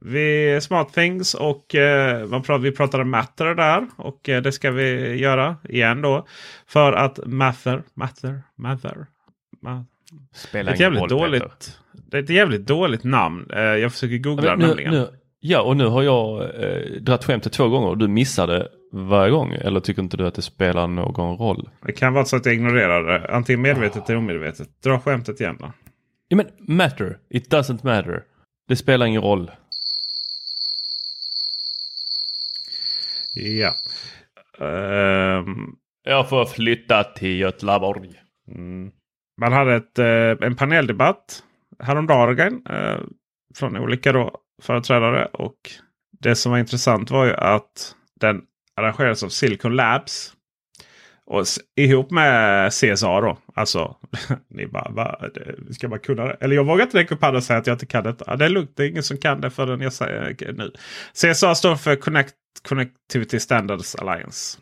vi 0.00 0.58
SmartThings 0.62 1.34
och 1.34 1.74
uh, 1.74 2.30
pratar, 2.42 2.58
vi 2.58 2.72
pratade 2.72 3.04
Matter 3.04 3.54
där. 3.54 3.86
Och 3.96 4.28
uh, 4.28 4.36
det 4.36 4.52
ska 4.52 4.70
vi 4.70 5.14
göra 5.16 5.56
igen 5.68 6.02
då. 6.02 6.26
För 6.66 6.92
att 6.92 7.26
Matter, 7.26 7.82
Matter, 7.94 8.42
Matter. 8.56 9.06
Spelar 10.34 10.72
Ett 10.72 10.80
jävligt 10.80 11.00
roll, 11.00 11.08
Peter. 11.08 11.26
dåligt, 11.40 11.78
det 11.92 12.18
är 12.18 12.22
ett 12.22 12.30
jävligt 12.30 12.66
dåligt 12.66 13.04
namn. 13.04 13.46
Eh, 13.54 13.60
Jag 13.60 13.92
försöker 13.92 14.18
googla 14.18 14.50
Men 14.50 14.58
nu, 14.58 14.66
nämligen. 14.66 14.92
nu, 14.94 15.08
ja, 15.40 15.62
och 15.62 15.76
nu 15.76 15.86
har 15.86 16.02
jag 16.02 16.42
eh, 16.42 16.82
dratt 17.00 17.24
skämtet 17.24 17.52
två 17.52 17.68
gånger 17.68 17.88
och 17.88 17.98
du 17.98 18.08
missade 18.08 18.68
varje 18.92 19.30
gång. 19.30 19.52
Eller 19.52 19.80
tycker 19.80 20.02
inte 20.02 20.16
du 20.16 20.26
att 20.26 20.34
det 20.34 20.42
spelar 20.42 20.86
någon 20.86 21.36
roll? 21.38 21.68
Det 21.86 21.92
kan 21.92 22.12
vara 22.14 22.24
så 22.24 22.36
att 22.36 22.46
jag 22.46 22.54
ignorerar 22.54 23.04
det. 23.18 23.34
Antingen 23.34 23.62
medvetet 23.62 24.08
eller 24.10 24.18
omedvetet. 24.18 24.68
Dra 24.84 25.00
skämtet 25.00 25.40
igen 25.40 25.56
då. 25.60 25.72
Ja, 26.28 26.36
men 26.36 26.46
matter. 26.76 27.18
It 27.30 27.52
doesn't 27.52 27.84
matter. 27.84 28.24
Det 28.68 28.76
spelar 28.76 29.06
ingen 29.06 29.22
roll. 29.22 29.50
Ja. 33.34 33.72
Ehm, 34.66 35.56
Jag 36.02 36.28
får 36.28 36.46
flytta 36.46 37.04
till 37.04 37.38
Göteborg. 37.38 38.10
mm. 38.48 38.90
Man 39.40 39.52
hade 39.52 39.74
ett, 39.76 39.98
eh, 39.98 40.46
en 40.46 40.56
paneldebatt 40.56 41.42
häromdagen 41.82 42.62
eh, 42.70 42.98
från 43.54 43.76
olika 43.76 44.12
då, 44.12 44.38
företrädare. 44.62 45.26
Och 45.26 45.56
det 46.20 46.36
som 46.36 46.52
var 46.52 46.58
intressant 46.58 47.10
var 47.10 47.26
ju 47.26 47.34
att 47.34 47.94
den 48.20 48.42
arrangerades 48.76 49.22
av 49.22 49.28
Silicon 49.28 49.76
Labs. 49.76 50.32
Och 51.30 51.44
ihop 51.76 52.10
med 52.10 52.70
CSA 52.72 53.20
då. 53.20 53.38
Alltså, 53.54 53.96
ni 54.50 54.66
bara, 54.66 54.90
va, 54.90 55.20
det- 55.34 55.74
ska 55.74 55.88
man 55.88 55.98
kunna 55.98 56.24
det? 56.24 56.36
Eller 56.40 56.56
jag 56.56 56.64
vågar 56.64 56.84
inte 56.84 56.98
räcka 56.98 57.14
upp 57.14 57.22
handen 57.22 57.36
och 57.36 57.44
säga 57.44 57.58
att 57.58 57.66
jag 57.66 57.74
inte 57.74 57.86
kan 57.86 58.04
detta. 58.04 58.36
Det 58.36 58.44
är 58.44 58.48
lugnt, 58.48 58.70
det 58.76 58.84
är 58.84 58.88
ingen 58.88 59.02
som 59.02 59.18
kan 59.18 59.40
det 59.40 59.50
förrän 59.50 59.80
jag 59.80 59.92
säger 59.92 60.34
det 60.38 60.52
nu. 60.52 60.72
CSA 61.12 61.54
står 61.54 61.76
för 61.76 61.96
Connect, 61.96 62.34
Connectivity 62.68 63.40
Standards 63.40 63.94
Alliance. 63.94 64.58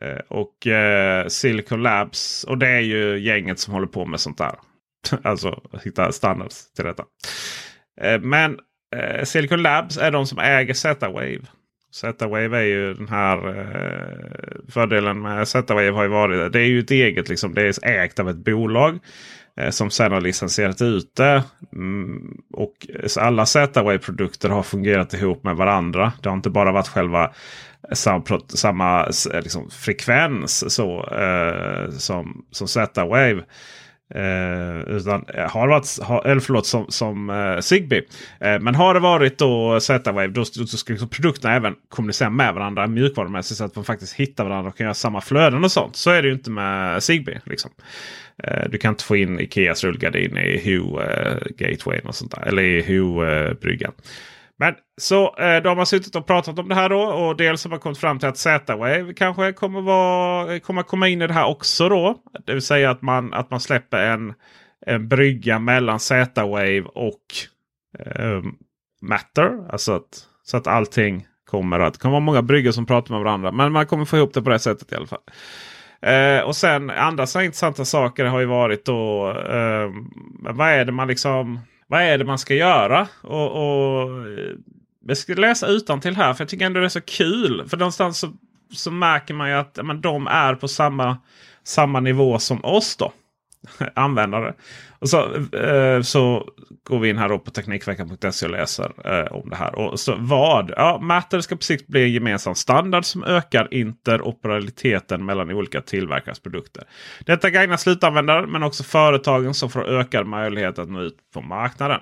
Eh, 0.00 0.18
och 0.28 0.66
eh, 0.66 1.26
Silicon 1.26 1.82
Labs. 1.82 2.44
Och 2.44 2.58
det 2.58 2.68
är 2.68 2.80
ju 2.80 3.18
gänget 3.18 3.58
som 3.58 3.74
håller 3.74 3.86
på 3.86 4.06
med 4.06 4.20
sånt 4.20 4.38
där. 4.38 4.54
alltså 5.22 5.62
hitta 5.84 6.12
standards 6.12 6.72
till 6.72 6.84
detta. 6.84 7.04
Eh, 8.00 8.20
men 8.20 8.58
eh, 8.96 9.24
Silicon 9.24 9.62
Labs 9.62 9.98
är 9.98 10.10
de 10.10 10.26
som 10.26 10.38
äger 10.38 10.74
Z-Wave. 10.74 11.40
Z-Wave 11.92 12.58
är 12.58 12.62
ju 12.62 12.94
den 12.94 13.08
här 13.08 13.48
eh, 13.48 14.72
fördelen 14.72 15.22
med 15.22 15.48
Z-Wave 15.48 15.90
har 15.90 16.02
ju 16.02 16.08
varit. 16.08 16.52
Det 16.52 16.60
är 16.60 16.66
ju 16.66 16.78
ett 16.78 16.90
eget 16.90 17.28
liksom. 17.28 17.54
Det 17.54 17.62
är 17.62 18.04
ägt 18.04 18.18
av 18.20 18.30
ett 18.30 18.36
bolag. 18.36 18.98
Eh, 19.60 19.70
som 19.70 19.90
sedan 19.90 20.12
har 20.12 20.20
licensierat 20.20 20.82
ut 20.82 21.16
det. 21.16 21.44
Mm, 21.72 22.36
och 22.52 22.86
så 23.06 23.20
alla 23.20 23.46
Z-Wave-produkter 23.46 24.48
har 24.48 24.62
fungerat 24.62 25.14
ihop 25.14 25.44
med 25.44 25.56
varandra. 25.56 26.12
Det 26.22 26.28
har 26.28 26.36
inte 26.36 26.50
bara 26.50 26.72
varit 26.72 26.88
själva 26.88 27.30
samma, 27.92 28.20
pro- 28.20 28.48
samma 28.48 29.00
eh, 29.04 29.42
liksom, 29.42 29.70
frekvens 29.70 30.74
så, 30.74 31.08
eh, 31.14 31.90
som, 31.90 32.44
som 32.50 32.68
Z-Wave. 32.68 33.42
Eh, 34.14 34.96
utan 34.96 35.24
eh, 35.34 35.50
har 35.50 35.68
varit, 35.68 35.98
har, 36.02 36.26
eller 36.26 36.40
förlåt, 36.40 36.66
som, 36.66 36.86
som 36.88 37.30
eh, 37.30 37.60
Zigbee. 37.60 38.02
Eh, 38.40 38.60
men 38.60 38.74
har 38.74 38.94
det 38.94 39.00
varit 39.00 39.38
då 39.38 39.80
Z-Wave 39.80 40.26
då, 40.26 40.44
då 40.58 40.66
ska 40.66 40.92
liksom 40.92 41.08
produkterna 41.08 41.54
även 41.54 41.74
kommunicera 41.88 42.30
med 42.30 42.54
varandra 42.54 42.86
mjukvarumässigt 42.86 43.58
så 43.58 43.64
att 43.64 43.74
de 43.74 43.84
faktiskt 43.84 44.14
hittar 44.14 44.44
varandra 44.44 44.70
och 44.70 44.76
kan 44.76 44.84
göra 44.84 44.94
samma 44.94 45.20
flöden 45.20 45.64
och 45.64 45.72
sånt. 45.72 45.96
Så 45.96 46.10
är 46.10 46.22
det 46.22 46.28
ju 46.28 46.34
inte 46.34 46.50
med 46.50 47.02
Zigbee. 47.02 47.40
Liksom. 47.44 47.70
Eh, 48.42 48.68
du 48.70 48.78
kan 48.78 48.92
inte 48.92 49.04
få 49.04 49.16
in 49.16 49.40
Ikeas 49.40 49.84
rullgardin 49.84 50.36
i 50.36 50.60
Hue 50.64 51.04
eh, 51.04 51.36
Gateway 51.56 52.00
och 52.04 52.14
sånt 52.14 52.30
där. 52.30 52.42
Eller 52.48 52.62
i 52.62 52.82
Hue-bryggan. 52.82 53.92
Eh, 53.96 54.04
men 54.58 54.74
så 55.00 55.36
eh, 55.36 55.62
då 55.62 55.68
har 55.68 55.76
man 55.76 55.86
suttit 55.86 56.16
och 56.16 56.26
pratat 56.26 56.58
om 56.58 56.68
det 56.68 56.74
här 56.74 56.88
då. 56.88 57.00
Och 57.00 57.36
dels 57.36 57.64
har 57.64 57.70
man 57.70 57.78
kommit 57.78 57.98
fram 57.98 58.18
till 58.18 58.28
att 58.28 58.38
Z-Wave 58.38 59.14
kanske 59.16 59.52
kommer, 59.52 59.80
vara, 59.80 60.60
kommer 60.60 60.82
komma 60.82 61.08
in 61.08 61.22
i 61.22 61.26
det 61.26 61.34
här 61.34 61.46
också 61.46 61.88
då. 61.88 62.16
Det 62.46 62.52
vill 62.52 62.62
säga 62.62 62.90
att 62.90 63.02
man, 63.02 63.34
att 63.34 63.50
man 63.50 63.60
släpper 63.60 63.98
en, 63.98 64.34
en 64.86 65.08
brygga 65.08 65.58
mellan 65.58 66.00
Z-Wave 66.00 66.82
och 66.82 67.22
eh, 67.98 68.42
Matter. 69.02 69.72
Alltså 69.72 69.92
att, 69.92 70.26
så 70.42 70.56
att 70.56 70.66
allting 70.66 71.26
kommer 71.50 71.80
att... 71.80 71.92
Det 71.92 72.00
kommer 72.00 72.12
vara 72.12 72.20
många 72.20 72.42
bryggor 72.42 72.70
som 72.70 72.86
pratar 72.86 73.14
med 73.14 73.24
varandra. 73.24 73.52
Men 73.52 73.72
man 73.72 73.86
kommer 73.86 74.04
få 74.04 74.16
ihop 74.16 74.34
det 74.34 74.42
på 74.42 74.50
det 74.50 74.58
sättet 74.58 74.92
i 74.92 74.94
alla 74.94 75.06
fall. 75.06 75.22
Eh, 76.02 76.40
och 76.40 76.56
sen 76.56 76.90
andra 76.90 77.26
så 77.26 77.40
intressanta 77.40 77.84
saker 77.84 78.24
har 78.24 78.40
ju 78.40 78.46
varit 78.46 78.84
då. 78.84 79.30
Eh, 79.30 79.90
vad 80.40 80.68
är 80.68 80.84
det 80.84 80.92
man 80.92 81.08
liksom... 81.08 81.60
Vad 81.90 82.02
är 82.02 82.18
det 82.18 82.24
man 82.24 82.38
ska 82.38 82.54
göra? 82.54 83.08
Och, 83.22 83.50
och 83.50 84.10
eh, 84.26 84.54
Jag 85.06 85.16
ska 85.16 85.34
läsa 85.34 85.66
utan 85.66 86.00
till 86.00 86.16
här 86.16 86.34
för 86.34 86.44
jag 86.44 86.48
tycker 86.48 86.66
ändå 86.66 86.80
det 86.80 86.86
är 86.86 86.88
så 86.88 87.00
kul. 87.00 87.68
För 87.68 87.76
någonstans 87.76 88.18
så, 88.18 88.32
så 88.72 88.90
märker 88.90 89.34
man 89.34 89.48
ju 89.48 89.54
att 89.54 89.78
men, 89.84 90.00
de 90.00 90.26
är 90.26 90.54
på 90.54 90.68
samma, 90.68 91.18
samma 91.64 92.00
nivå 92.00 92.38
som 92.38 92.64
oss 92.64 92.96
då. 92.96 93.12
Användare. 93.94 94.54
Och 94.98 95.08
så, 95.08 95.34
eh, 95.56 96.02
så 96.02 96.48
går 96.84 96.98
vi 96.98 97.08
in 97.08 97.18
här 97.18 97.28
då 97.28 97.38
på 97.38 97.50
Teknikveckan.se 97.50 98.46
och 98.46 98.52
läser 98.52 98.92
eh, 99.04 99.32
om 99.32 99.50
det 99.50 99.56
här. 99.56 99.74
Och 99.74 100.00
så 100.00 100.16
vad? 100.18 100.72
Ja, 100.76 100.98
Matter 101.02 101.40
ska 101.40 101.56
på 101.56 101.62
sikt 101.62 101.86
bli 101.86 102.02
en 102.02 102.12
gemensam 102.12 102.54
standard 102.54 103.04
som 103.04 103.24
ökar 103.24 103.74
interoperabiliteten 103.74 105.24
mellan 105.24 105.50
olika 105.50 105.80
tillverkares 105.80 106.40
produkter. 106.40 106.84
Detta 107.20 107.50
gagnar 107.50 107.76
slutanvändare 107.76 108.46
men 108.46 108.62
också 108.62 108.82
företagen 108.82 109.54
som 109.54 109.70
får 109.70 109.88
ökad 109.88 110.26
möjlighet 110.26 110.78
att 110.78 110.90
nå 110.90 111.02
ut 111.02 111.16
på 111.34 111.40
marknaden. 111.40 112.00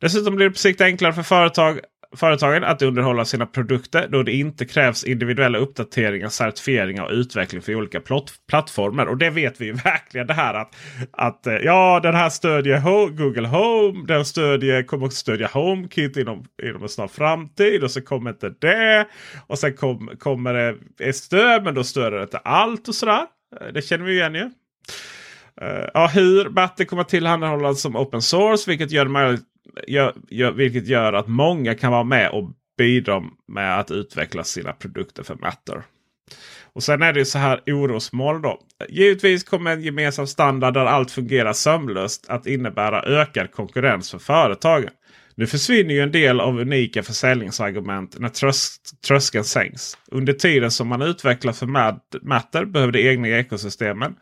Dessutom 0.00 0.36
blir 0.36 0.46
det 0.46 0.52
på 0.52 0.58
sikt 0.58 0.80
enklare 0.80 1.12
för 1.12 1.22
företag, 1.22 1.80
företagen 2.16 2.64
att 2.64 2.82
underhålla 2.82 3.24
sina 3.24 3.46
produkter 3.46 4.08
då 4.08 4.22
det 4.22 4.32
inte 4.32 4.64
krävs 4.64 5.04
individuella 5.04 5.58
uppdateringar, 5.58 6.28
certifieringar 6.28 7.04
och 7.04 7.12
utveckling 7.12 7.62
för 7.62 7.74
olika 7.74 8.00
plott, 8.00 8.32
plattformar. 8.48 9.06
Och 9.06 9.16
det 9.16 9.30
vet 9.30 9.60
vi 9.60 9.66
ju 9.66 9.72
verkligen 9.84 10.26
det 10.26 10.34
här 10.34 10.54
att, 10.54 10.76
att 11.10 11.46
eh, 11.46 11.54
ja, 11.54 12.00
den 12.02 12.14
här 12.14 12.28
stödjer 12.28 12.78
Ho 12.78 13.06
Google 13.06 13.48
Home. 13.48 14.06
Den 14.06 14.24
stödjer, 14.24 14.82
kommer 14.82 15.06
också 15.06 15.18
stödja 15.18 15.46
HomeKit 15.46 16.16
inom, 16.16 16.44
inom 16.62 16.82
en 16.82 16.88
snar 16.88 17.08
framtid. 17.08 17.84
Och 17.84 17.90
så 17.90 18.00
kommer 18.00 18.30
inte 18.30 18.54
det. 18.58 19.06
Och 19.46 19.58
sen 19.58 19.76
kom, 19.76 20.10
kommer 20.18 20.54
det 20.54 20.76
ett 21.08 21.16
stöd 21.16 21.64
men 21.64 21.74
då 21.74 21.84
stöder 21.84 22.16
det 22.16 22.22
inte 22.22 22.38
allt 22.38 22.88
och 22.88 22.94
sådär. 22.94 23.26
Eh, 23.60 23.72
det 23.72 23.82
känner 23.82 24.04
vi 24.04 24.12
igen 24.12 24.34
ju. 24.34 24.50
Uh, 25.62 25.88
ja, 25.94 26.06
hur 26.06 26.48
Batter 26.48 26.84
kommer 26.84 27.04
tillhandahållas 27.04 27.80
som 27.80 27.96
open 27.96 28.22
source. 28.22 28.70
Vilket 28.70 28.90
gör, 28.90 29.04
det 29.04 29.10
möjligt, 29.10 29.44
gör, 29.86 30.14
gör, 30.28 30.52
vilket 30.52 30.86
gör 30.86 31.12
att 31.12 31.28
många 31.28 31.74
kan 31.74 31.92
vara 31.92 32.04
med 32.04 32.30
och 32.30 32.50
bidra 32.78 33.22
med 33.48 33.80
att 33.80 33.90
utveckla 33.90 34.44
sina 34.44 34.72
produkter 34.72 35.22
för 35.22 35.34
Matter. 35.34 35.82
Och 36.72 36.82
sen 36.82 37.02
är 37.02 37.12
det 37.12 37.24
så 37.24 37.38
här 37.38 37.60
orosmål 37.66 38.42
då. 38.42 38.60
Givetvis 38.88 39.44
kommer 39.44 39.72
en 39.72 39.82
gemensam 39.82 40.26
standard 40.26 40.74
där 40.74 40.84
allt 40.84 41.10
fungerar 41.10 41.52
sömlöst 41.52 42.26
att 42.28 42.46
innebära 42.46 43.02
ökad 43.02 43.52
konkurrens 43.52 44.10
för 44.10 44.18
företagen. 44.18 44.90
Nu 45.34 45.46
försvinner 45.46 45.94
ju 45.94 46.00
en 46.00 46.12
del 46.12 46.40
av 46.40 46.58
unika 46.60 47.02
försäljningsargument 47.02 48.18
när 48.18 48.28
trös 48.28 48.76
tröskeln 49.06 49.44
sänks. 49.44 49.98
Under 50.10 50.32
tiden 50.32 50.70
som 50.70 50.88
man 50.88 51.02
utvecklar 51.02 51.52
för 51.52 51.66
Matter 52.22 52.64
behöver 52.64 52.92
de 52.92 53.08
egna 53.08 53.28
ekosystemen 53.28 54.14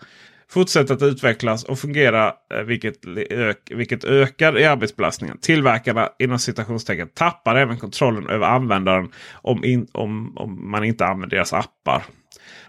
fortsätter 0.50 0.94
att 0.94 1.02
utvecklas 1.02 1.64
och 1.64 1.78
fungera 1.78 2.32
eh, 2.54 2.60
vilket, 2.60 3.06
eh, 3.06 3.12
ök, 3.30 3.58
vilket 3.70 4.04
ökar 4.04 4.58
i 4.58 4.64
arbetsbelastningen. 4.64 5.38
Tillverkarna 5.40 6.08
inom 6.18 6.38
citationstecken 6.38 7.08
tappar 7.14 7.56
även 7.56 7.78
kontrollen 7.78 8.28
över 8.28 8.46
användaren 8.46 9.12
om, 9.32 9.64
in, 9.64 9.86
om, 9.92 10.38
om 10.38 10.70
man 10.70 10.84
inte 10.84 11.06
använder 11.06 11.36
deras 11.36 11.52
appar. 11.52 12.02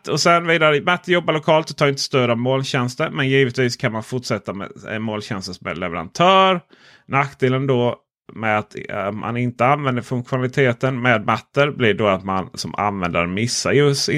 Och 0.09 0.19
sen 0.19 0.47
vidare, 0.47 0.81
Matti 0.81 1.11
jobbar 1.11 1.33
lokalt 1.33 1.69
och 1.69 1.77
tar 1.77 1.87
inte 1.87 2.01
stöd 2.01 2.29
av 2.29 2.37
molntjänster. 2.37 3.09
Men 3.09 3.29
givetvis 3.29 3.77
kan 3.77 3.91
man 3.91 4.03
fortsätta 4.03 4.53
med 4.53 4.69
eh, 4.89 4.99
molntjänster 4.99 5.53
som 5.53 5.79
leverantör. 5.79 6.61
Nackdelen 7.07 7.67
då 7.67 7.95
med 8.33 8.57
att 8.57 8.75
eh, 8.89 9.11
man 9.11 9.37
inte 9.37 9.65
använder 9.65 10.01
funktionaliteten 10.01 11.01
med 11.01 11.25
Matter 11.25 11.71
blir 11.71 11.93
då 11.93 12.07
att 12.07 12.23
man 12.23 12.49
som 12.53 12.75
användare 12.75 13.27
missar 13.27 13.71
just 13.71 14.09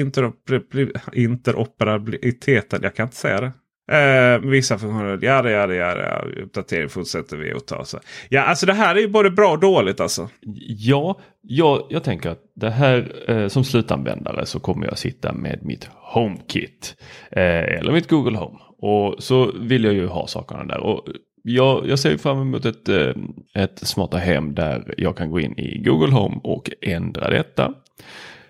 interoperabiliteten. 1.12 2.80
Jag 2.82 2.94
kan 2.94 3.06
inte 3.06 3.16
säga 3.16 3.40
det. 3.40 3.52
Eh, 3.92 4.38
vissa 4.38 4.78
funktioner. 4.78 5.18
Ja, 5.22 5.50
ja, 5.50 5.74
ja, 5.74 5.94
det. 5.94 6.42
Uppdatering 6.42 6.88
fortsätter 6.88 7.36
vi 7.36 7.52
att 7.52 7.66
ta. 7.66 7.84
Så. 7.84 7.98
Ja, 8.28 8.42
alltså 8.42 8.66
det 8.66 8.72
här 8.72 8.94
är 8.94 9.00
ju 9.00 9.08
både 9.08 9.30
bra 9.30 9.52
och 9.52 9.60
dåligt 9.60 10.00
alltså. 10.00 10.28
Ja, 10.66 11.20
jag, 11.40 11.86
jag 11.90 12.04
tänker 12.04 12.30
att 12.30 12.40
det 12.54 12.70
här 12.70 13.30
eh, 13.30 13.48
som 13.48 13.64
slutanvändare 13.64 14.46
så 14.46 14.60
kommer 14.60 14.86
jag 14.86 14.98
sitta 14.98 15.32
med 15.32 15.58
mitt 15.62 15.88
HomeKit. 15.94 16.96
Eh, 17.30 17.78
eller 17.78 17.92
mitt 17.92 18.08
Google 18.08 18.38
Home. 18.38 18.58
Och 18.78 19.22
så 19.22 19.52
vill 19.60 19.84
jag 19.84 19.94
ju 19.94 20.06
ha 20.06 20.26
sakerna 20.26 20.64
där. 20.64 20.80
Och 20.80 21.08
jag, 21.42 21.88
jag 21.88 21.98
ser 21.98 22.16
fram 22.16 22.40
emot 22.40 22.64
ett, 22.64 22.88
eh, 22.88 23.12
ett 23.54 23.78
smarta 23.78 24.16
hem 24.16 24.54
där 24.54 24.94
jag 24.98 25.16
kan 25.16 25.30
gå 25.30 25.40
in 25.40 25.58
i 25.58 25.78
Google 25.78 26.12
Home 26.12 26.40
och 26.42 26.70
ändra 26.80 27.30
detta. 27.30 27.74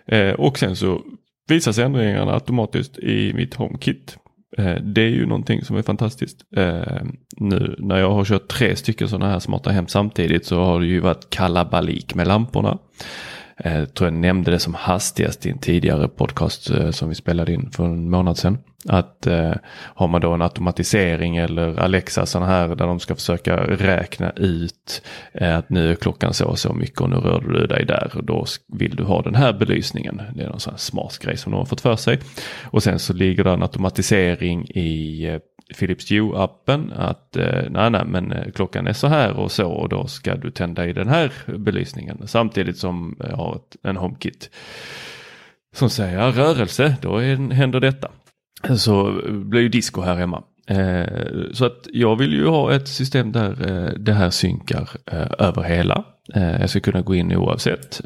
Eh, 0.06 0.30
och 0.32 0.58
sen 0.58 0.76
så 0.76 1.02
visas 1.48 1.78
ändringarna 1.78 2.32
automatiskt 2.32 2.98
i 2.98 3.32
mitt 3.34 3.54
HomeKit. 3.54 4.16
Eh, 4.58 4.74
det 4.74 5.02
är 5.02 5.08
ju 5.08 5.26
någonting 5.26 5.64
som 5.64 5.76
är 5.76 5.82
fantastiskt. 5.82 6.44
Nu 7.36 7.76
när 7.78 7.98
jag 7.98 8.10
har 8.10 8.24
kört 8.24 8.48
tre 8.48 8.76
stycken 8.76 9.08
sådana 9.08 9.32
här 9.32 9.38
smarta 9.38 9.70
hem 9.70 9.86
samtidigt 9.86 10.46
så 10.46 10.64
har 10.64 10.80
det 10.80 10.86
ju 10.86 11.00
varit 11.00 11.30
kalabalik 11.30 12.14
med 12.14 12.26
lamporna. 12.26 12.78
Eh, 13.56 13.84
tror 13.84 14.06
jag 14.06 14.14
nämnde 14.14 14.50
det 14.50 14.58
som 14.58 14.74
hastigast 14.74 15.46
i 15.46 15.50
en 15.50 15.58
tidigare 15.58 16.08
podcast 16.08 16.70
eh, 16.70 16.90
som 16.90 17.08
vi 17.08 17.14
spelade 17.14 17.52
in 17.52 17.70
för 17.70 17.84
en 17.84 18.10
månad 18.10 18.38
sedan. 18.38 18.58
Att 18.88 19.26
eh, 19.26 19.52
har 19.72 20.08
man 20.08 20.20
då 20.20 20.32
en 20.32 20.42
automatisering 20.42 21.36
eller 21.36 21.80
Alexa 21.80 22.26
sådana 22.26 22.46
här 22.46 22.68
där 22.68 22.86
de 22.86 23.00
ska 23.00 23.14
försöka 23.14 23.56
räkna 23.66 24.30
ut 24.30 25.02
eh, 25.32 25.56
att 25.58 25.70
nu 25.70 25.90
är 25.90 25.94
klockan 25.94 26.34
så 26.34 26.46
och 26.46 26.58
så 26.58 26.72
mycket 26.72 27.00
och 27.00 27.10
nu 27.10 27.16
rör 27.16 27.40
du 27.40 27.66
dig 27.66 27.84
där 27.84 28.12
och 28.14 28.24
då 28.24 28.44
vill 28.78 28.96
du 28.96 29.04
ha 29.04 29.22
den 29.22 29.34
här 29.34 29.52
belysningen. 29.52 30.22
Det 30.34 30.42
är 30.42 30.48
någon 30.48 30.60
sån 30.60 30.72
här 30.72 30.78
smart 30.78 31.18
grej 31.18 31.36
som 31.36 31.52
de 31.52 31.58
har 31.58 31.64
fått 31.64 31.80
för 31.80 31.96
sig. 31.96 32.18
Och 32.64 32.82
sen 32.82 32.98
så 32.98 33.12
ligger 33.12 33.44
det 33.44 33.50
en 33.50 33.62
automatisering 33.62 34.66
i 34.68 35.24
eh, 35.26 35.38
Philips 35.78 36.10
Hue-appen 36.10 36.92
att 36.96 37.36
eh, 37.36 37.64
nej, 37.70 37.90
nej, 37.90 38.04
men 38.06 38.32
eh, 38.32 38.50
klockan 38.54 38.86
är 38.86 38.92
så 38.92 39.06
här 39.06 39.32
och 39.32 39.52
så 39.52 39.68
och 39.68 39.88
då 39.88 40.06
ska 40.06 40.36
du 40.36 40.50
tända 40.50 40.86
i 40.86 40.92
den 40.92 41.08
här 41.08 41.32
belysningen 41.56 42.22
samtidigt 42.26 42.78
som 42.78 43.16
jag 43.28 43.36
har 43.36 43.56
ett, 43.56 43.76
en 43.82 43.96
HomeKit 43.96 44.50
som 45.74 45.90
säger 45.90 46.32
rörelse, 46.32 46.96
då 47.00 47.16
är, 47.16 47.52
händer 47.52 47.80
detta. 47.80 48.08
Så 48.76 49.08
eh, 49.08 49.32
blir 49.32 49.60
ju 49.60 49.68
disco 49.68 50.00
här 50.00 50.16
hemma. 50.16 50.42
Eh, 50.66 51.52
så 51.52 51.64
att 51.64 51.86
jag 51.92 52.16
vill 52.16 52.32
ju 52.32 52.46
ha 52.46 52.72
ett 52.72 52.88
system 52.88 53.32
där 53.32 53.70
eh, 53.70 53.92
det 53.98 54.12
här 54.12 54.30
synkar 54.30 54.88
eh, 55.12 55.26
över 55.38 55.62
hela. 55.62 56.04
Eh, 56.34 56.60
jag 56.60 56.70
ska 56.70 56.80
kunna 56.80 57.02
gå 57.02 57.14
in 57.14 57.36
oavsett. 57.36 58.00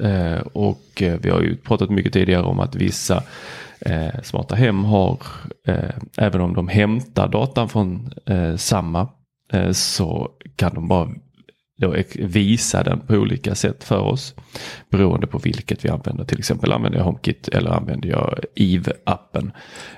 och 0.53 1.03
vi 1.21 1.31
har 1.31 1.41
ju 1.41 1.57
pratat 1.57 1.91
mycket 1.91 2.13
tidigare 2.13 2.43
om 2.43 2.61
att 2.61 2.75
vissa 2.75 3.23
Eh, 3.87 4.23
smarta 4.23 4.55
hem 4.55 4.85
har, 4.85 5.19
eh, 5.67 5.95
även 6.17 6.41
om 6.41 6.55
de 6.55 6.69
hämtar 6.69 7.29
datan 7.29 7.69
från 7.69 8.13
eh, 8.27 8.57
samma, 8.57 9.09
eh, 9.53 9.71
så 9.71 10.31
kan 10.57 10.75
de 10.75 10.89
bara 10.89 11.09
då 11.79 11.95
visa 12.15 12.83
den 12.83 13.01
på 13.01 13.15
olika 13.15 13.55
sätt 13.55 13.85
för 13.85 13.99
oss. 13.99 14.35
Beroende 14.91 15.27
på 15.27 15.39
vilket 15.39 15.85
vi 15.85 15.89
använder. 15.89 16.25
Till 16.25 16.39
exempel 16.39 16.73
använder 16.73 16.99
jag 16.99 17.05
HomeKit 17.05 17.49
eller 17.49 17.71
använder 17.71 18.09
jag 18.09 18.39
EVE-appen. 18.55 19.51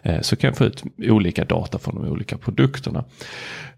Eh, 0.02 0.21
så 0.21 0.37
kan 0.37 0.49
jag 0.49 0.57
få 0.57 0.64
ut 0.64 0.85
olika 0.99 1.45
data 1.45 1.78
från 1.78 1.95
de 1.95 2.11
olika 2.11 2.38
produkterna. 2.38 3.04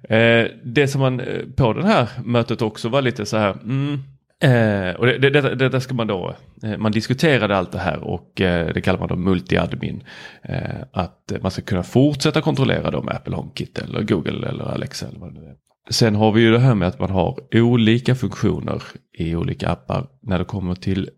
Eh, 0.03 0.47
det 0.65 0.89
som 0.89 1.01
man 1.01 1.21
eh, 1.21 1.27
på 1.57 1.73
det 1.73 1.87
här 1.87 2.09
mötet 2.25 2.63
också 2.63 2.89
var 2.89 3.03
lite 3.03 3.27
så 3.27 3.37
här. 3.37 3.53
Mm, 3.53 3.99
Eh, 4.43 4.95
och 4.95 5.07
det, 5.07 5.19
det, 5.19 5.55
det, 5.55 5.69
det, 5.69 5.81
ska 5.81 5.95
man 5.95 6.07
då, 6.07 6.35
eh, 6.63 6.79
man 6.79 6.93
diskuterade 6.93 7.57
allt 7.57 7.73
det 7.73 7.79
här 7.79 8.05
och 8.05 8.41
eh, 8.41 8.75
det 8.75 8.81
kallar 8.81 8.99
man 8.99 9.09
då 9.09 9.15
multi-admin. 9.15 10.05
Eh, 10.43 10.83
att 10.93 11.33
man 11.43 11.51
ska 11.51 11.63
kunna 11.63 11.83
fortsätta 11.83 12.41
kontrollera 12.41 12.91
då 12.91 13.03
med 13.03 13.15
Apple 13.15 13.37
HomeKit 13.37 13.79
eller 13.79 14.03
Google 14.03 14.49
eller 14.49 14.65
Alexa 14.65 15.09
eller 15.09 15.19
vad 15.19 15.35
det 15.35 15.41
är. 15.41 15.55
Sen 15.91 16.15
har 16.15 16.33
vi 16.33 16.41
ju 16.41 16.51
det 16.51 16.59
här 16.59 16.75
med 16.75 16.89
att 16.89 16.99
man 16.99 17.11
har 17.11 17.39
olika 17.53 18.15
funktioner 18.15 18.83
i 19.19 19.35
olika 19.35 19.69
appar 19.69 20.07
när 20.23 20.39
det 20.39 20.45
kommer 20.45 20.75
till 20.75 21.11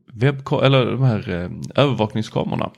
eller 0.62 0.86
de 0.86 1.02
här 1.02 1.30
eh, 1.30 1.50
övervakningskamerorna. 1.84 2.70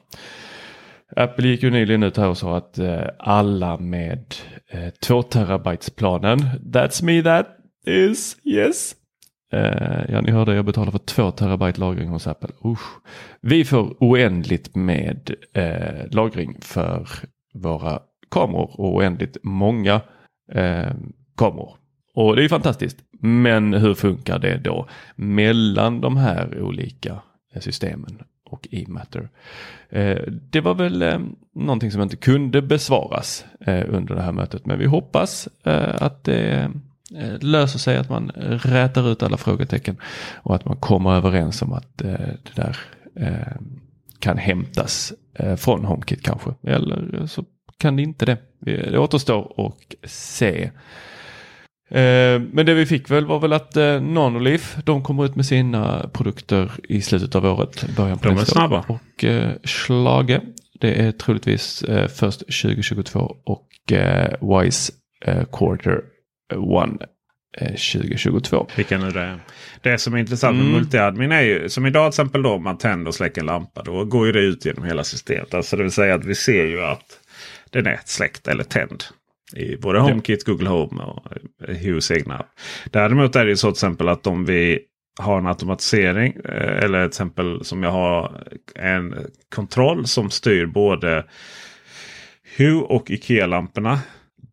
Apple 1.17 1.49
gick 1.49 1.63
ju 1.63 1.71
nyligen 1.71 2.03
ut 2.03 2.17
här 2.17 2.29
och 2.29 2.39
sa 2.39 2.57
att 2.57 2.79
eh, 2.79 3.03
alla 3.19 3.79
med 3.79 4.35
eh, 4.71 4.89
2 4.91 5.23
terabytes 5.23 5.91
planen, 5.91 6.39
that's 6.73 7.05
me 7.05 7.23
that 7.23 7.47
is 7.87 8.37
yes, 8.45 8.95
Eh, 9.55 10.05
ja, 10.09 10.21
ni 10.21 10.31
hörde, 10.31 10.55
jag 10.55 10.65
betalar 10.65 10.91
för 10.91 10.99
2 10.99 11.31
terabyte 11.31 11.81
lagring 11.81 12.09
hos 12.09 12.27
Apple. 12.27 12.51
Usch. 12.65 12.99
Vi 13.41 13.65
får 13.65 13.97
oändligt 14.01 14.75
med 14.75 15.35
eh, 15.53 16.11
lagring 16.11 16.57
för 16.61 17.09
våra 17.55 18.01
kameror 18.31 18.81
och 18.81 18.95
oändligt 18.95 19.37
många 19.43 20.01
eh, 20.53 20.93
kameror. 21.37 21.77
Och 22.15 22.37
det 22.37 22.45
är 22.45 22.49
fantastiskt. 22.49 22.99
Men 23.21 23.75
hur 23.75 23.95
funkar 23.95 24.39
det 24.39 24.57
då 24.57 24.89
mellan 25.17 26.01
de 26.01 26.17
här 26.17 26.63
olika 26.63 27.23
eh, 27.55 27.61
systemen 27.61 28.23
och 28.51 28.69
e-matter? 28.71 29.29
Eh, 29.89 30.19
det 30.27 30.61
var 30.61 30.75
väl 30.75 31.03
eh, 31.03 31.19
någonting 31.55 31.91
som 31.91 32.03
inte 32.03 32.17
kunde 32.17 32.63
besvaras 32.63 33.45
eh, 33.61 33.85
under 33.89 34.15
det 34.15 34.23
här 34.23 34.33
mötet, 34.33 34.67
men 34.67 34.79
vi 34.79 34.87
hoppas 34.87 35.49
att 35.65 36.25
det 36.25 36.71
löser 37.41 37.79
sig, 37.79 37.97
att 37.97 38.09
man 38.09 38.31
rätar 38.63 39.13
ut 39.13 39.23
alla 39.23 39.37
frågetecken 39.37 39.97
och 40.35 40.55
att 40.55 40.65
man 40.65 40.77
kommer 40.77 41.15
överens 41.15 41.63
om 41.63 41.73
att 41.73 42.03
eh, 42.03 42.11
det 42.13 42.55
där 42.55 42.79
eh, 43.17 43.57
kan 44.19 44.39
hämtas 44.39 45.13
från 45.57 45.85
HomeKit 45.85 46.23
kanske. 46.23 46.55
Eller 46.63 47.27
så 47.27 47.45
kan 47.79 47.97
det 47.97 48.03
inte 48.03 48.27
det. 48.27 48.37
Det 48.61 48.99
återstår 48.99 49.61
och 49.61 49.97
se. 50.05 50.71
Men 52.39 52.67
det 52.67 52.75
vi 52.75 52.87
fick 52.87 53.11
väl 53.11 53.27
var 53.27 53.41
väl 53.41 53.53
att 53.53 53.75
Nonolith, 54.03 54.79
de 54.85 55.03
kommer 55.03 55.25
ut 55.25 55.37
med 55.37 55.47
sina 55.47 56.09
produkter 56.13 56.73
i 56.89 57.03
slutet 57.03 57.35
av 57.35 57.45
året. 57.45 57.97
Början 57.97 58.19
på 58.19 58.29
de 58.29 58.39
är 58.39 58.45
snabba. 58.45 58.85
Och 58.89 59.25
Schlage, 59.65 60.41
det 60.81 61.03
är 61.03 61.13
troligtvis 61.13 61.85
först 62.09 62.39
2022 62.39 63.37
och 63.45 63.69
Wise 64.41 64.93
Quarter 65.53 66.01
One 66.57 66.99
2022. 67.59 68.57
Eh, 68.57 68.77
Vilka 68.77 68.99
nu 68.99 69.11
det 69.11 69.21
är. 69.21 69.39
Det 69.83 69.99
som 69.99 70.15
är 70.15 70.19
intressant 70.19 70.57
med 70.57 70.67
mm. 70.67 70.79
multiadmin 70.79 71.33
är 71.33 71.43
ju 71.43 71.69
som 71.69 71.87
idag 71.87 72.13
till 72.13 72.21
exempel 72.21 72.43
då 72.43 72.59
man 72.59 72.79
tänder 72.79 73.09
och 73.09 73.15
släcker 73.15 73.41
en 73.41 73.47
lampa. 73.47 73.83
Då 73.83 74.05
går 74.05 74.27
ju 74.27 74.33
det 74.33 74.41
ut 74.41 74.65
genom 74.65 74.85
hela 74.85 75.05
systemet. 75.05 75.55
Alltså 75.55 75.77
det 75.77 75.83
vill 75.83 75.93
säga 75.93 76.15
att 76.15 76.25
vi 76.25 76.35
ser 76.35 76.65
ju 76.65 76.83
att 76.83 77.21
den 77.71 77.87
är 77.87 78.01
släckt 78.05 78.49
eller 78.49 78.65
tänd. 78.65 79.05
I 79.57 79.77
både 79.77 80.01
HomeKit, 80.01 80.45
Google 80.45 80.69
Home 80.69 81.03
och 81.03 81.27
Hues 81.69 82.11
egna 82.11 82.35
app. 82.35 82.47
Däremot 82.91 83.37
är 83.37 83.45
det 83.45 83.51
ju 83.51 83.57
så 83.57 83.67
till 83.67 83.77
exempel 83.77 84.09
att 84.09 84.27
om 84.27 84.45
vi 84.45 84.81
har 85.21 85.39
en 85.39 85.47
automatisering 85.47 86.33
eh, 86.45 86.85
eller 86.85 87.03
till 87.03 87.09
exempel 87.09 87.65
som 87.65 87.83
jag 87.83 87.91
har 87.91 88.43
en 88.75 89.15
kontroll 89.55 90.07
som 90.07 90.31
styr 90.31 90.67
både 90.67 91.25
Hue 92.57 92.81
och 92.81 93.11
IKEA-lamporna 93.11 93.99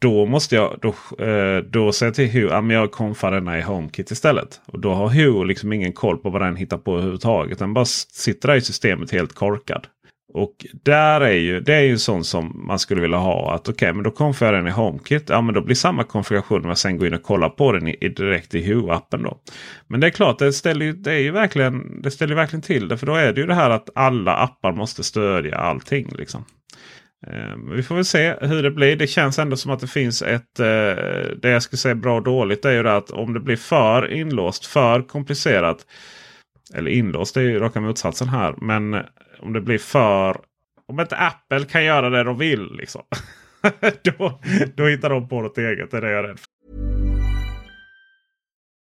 då 0.02 0.26
måste 0.26 0.56
jag 0.56 0.80
då, 0.82 1.24
eh, 1.26 1.58
då 1.58 1.92
säga 1.92 2.12
till 2.12 2.32
Hue 2.32 2.54
att 2.54 2.72
jag 2.72 2.92
konfar 2.92 3.32
denna 3.32 3.58
i 3.58 3.62
HomeKit 3.62 4.12
istället. 4.12 4.62
Och 4.66 4.80
då 4.80 4.94
har 4.94 5.10
Hue 5.10 5.46
liksom 5.46 5.74
ingen 5.74 5.94
koll 5.94 6.18
på 6.18 6.30
vad 6.30 6.42
den 6.42 6.56
hittar 6.56 6.78
på 6.78 6.94
överhuvudtaget. 6.94 7.60
Den 7.60 7.74
bara 7.74 7.86
sitter 7.86 8.48
där 8.48 8.56
i 8.56 8.62
systemet 8.62 9.12
helt 9.12 9.34
korkad. 9.34 9.88
Och 10.34 10.66
där 10.84 11.22
är 11.22 11.34
ju, 11.34 11.60
det 11.60 11.74
är 11.74 11.82
ju 11.82 11.98
sånt 11.98 12.26
som 12.26 12.64
man 12.68 12.80
skulle 12.80 13.02
vilja 13.02 13.18
ha. 13.18 13.54
Att 13.54 13.62
okej, 13.62 13.74
okay, 13.74 13.94
men 13.94 14.04
då 14.04 14.12
konfar 14.12 14.46
jag 14.46 14.56
den 14.56 14.68
i 14.68 14.72
HomeKit. 14.72 15.30
Ja, 15.30 15.42
men 15.42 15.56
då 15.56 15.62
blir 15.62 15.76
samma 15.76 16.04
konfiguration 16.04 16.62
när 16.62 16.68
jag 16.68 16.78
sen 16.78 16.98
går 16.98 17.08
in 17.08 17.14
och 17.14 17.24
kollar 17.24 17.50
på 17.50 17.72
den 17.72 17.88
i, 17.88 17.98
i 18.02 18.10
direkt 18.10 18.56
i 18.56 18.74
Hue-appen. 18.74 19.24
då. 19.24 19.38
Men 19.88 20.00
det 20.00 20.08
är 20.08 20.12
klart, 20.12 20.40
det 20.40 20.54
ställer, 20.54 20.86
ju, 20.86 20.94
det 20.94 21.12
är 21.12 21.20
ju 21.20 21.32
verkligen, 21.32 22.02
det 22.02 22.12
ställer 22.12 22.36
verkligen 22.36 22.62
till 22.62 22.88
det. 22.88 22.98
För 22.98 23.06
då 23.06 23.16
är 23.16 23.34
det 23.34 23.42
ju 23.42 23.48
det 23.48 23.56
här 23.56 23.70
att 23.70 23.90
alla 23.96 24.36
appar 24.36 24.72
måste 24.72 25.04
stödja 25.04 25.56
allting. 25.56 26.14
Liksom. 26.18 26.46
Eh, 27.28 27.56
vi 27.76 27.84
får 27.84 27.96
väl 27.96 28.06
se 28.06 28.36
hur 28.42 28.64
det 28.64 28.72
blir. 28.72 28.96
Det 28.96 29.08
känns 29.08 29.40
ändå 29.40 29.58
som 29.58 29.72
att 29.72 29.80
det 29.80 29.88
finns 29.88 30.22
ett... 30.22 30.60
Eh, 30.60 30.66
det 31.42 31.50
jag 31.50 31.64
skulle 31.64 31.78
säga 31.78 31.96
bra 31.96 32.16
och 32.16 32.24
dåligt 32.24 32.66
är 32.66 32.72
ju 32.72 32.84
det 32.84 32.96
att 32.96 33.12
om 33.12 33.34
det 33.34 33.40
blir 33.40 33.56
för 33.56 34.12
inlåst, 34.12 34.66
för 34.66 35.02
komplicerat. 35.02 35.86
Eller 36.74 36.92
inlåst 36.92 37.38
är 37.38 37.42
ju 37.42 37.60
raka 37.60 37.82
motsatsen 37.82 38.30
här. 38.30 38.56
Men 38.62 38.94
om 39.40 39.54
det 39.54 39.62
blir 39.62 39.78
för... 39.78 40.38
Om 40.88 41.00
inte 41.00 41.18
Apple 41.18 41.66
kan 41.66 41.84
göra 41.84 42.10
det 42.10 42.24
de 42.24 42.38
vill 42.38 42.72
liksom. 42.74 43.02
då, 44.04 44.42
då 44.76 44.86
hittar 44.86 45.10
de 45.10 45.30
på 45.30 45.42
något 45.42 45.58
eget. 45.58 45.92
Det 45.92 45.98
är 45.98 46.02
det 46.02 46.12
jag 46.12 46.20
är 46.20 46.28
rädd 46.28 46.40
för. 46.40 46.51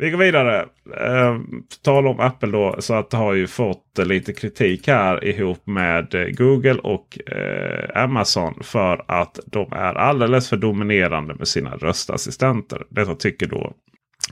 Vi 0.00 0.10
går 0.10 0.18
vidare. 0.18 0.68
Eh, 0.96 1.38
tal 1.82 2.06
om 2.06 2.20
Apple 2.20 2.50
då. 2.50 2.76
Så 2.78 2.94
att 2.94 3.10
det 3.10 3.16
har 3.16 3.34
ju 3.34 3.46
fått 3.46 3.98
lite 3.98 4.32
kritik 4.32 4.88
här 4.88 5.24
ihop 5.24 5.66
med 5.66 6.14
eh, 6.14 6.26
Google 6.28 6.74
och 6.74 7.18
eh, 7.32 8.02
Amazon. 8.02 8.54
För 8.62 9.04
att 9.08 9.38
de 9.46 9.72
är 9.72 9.94
alldeles 9.94 10.48
för 10.48 10.56
dominerande 10.56 11.34
med 11.34 11.48
sina 11.48 11.76
röstassistenter. 11.76 12.82
Detta 12.90 13.14
tycker 13.14 13.46
då 13.46 13.72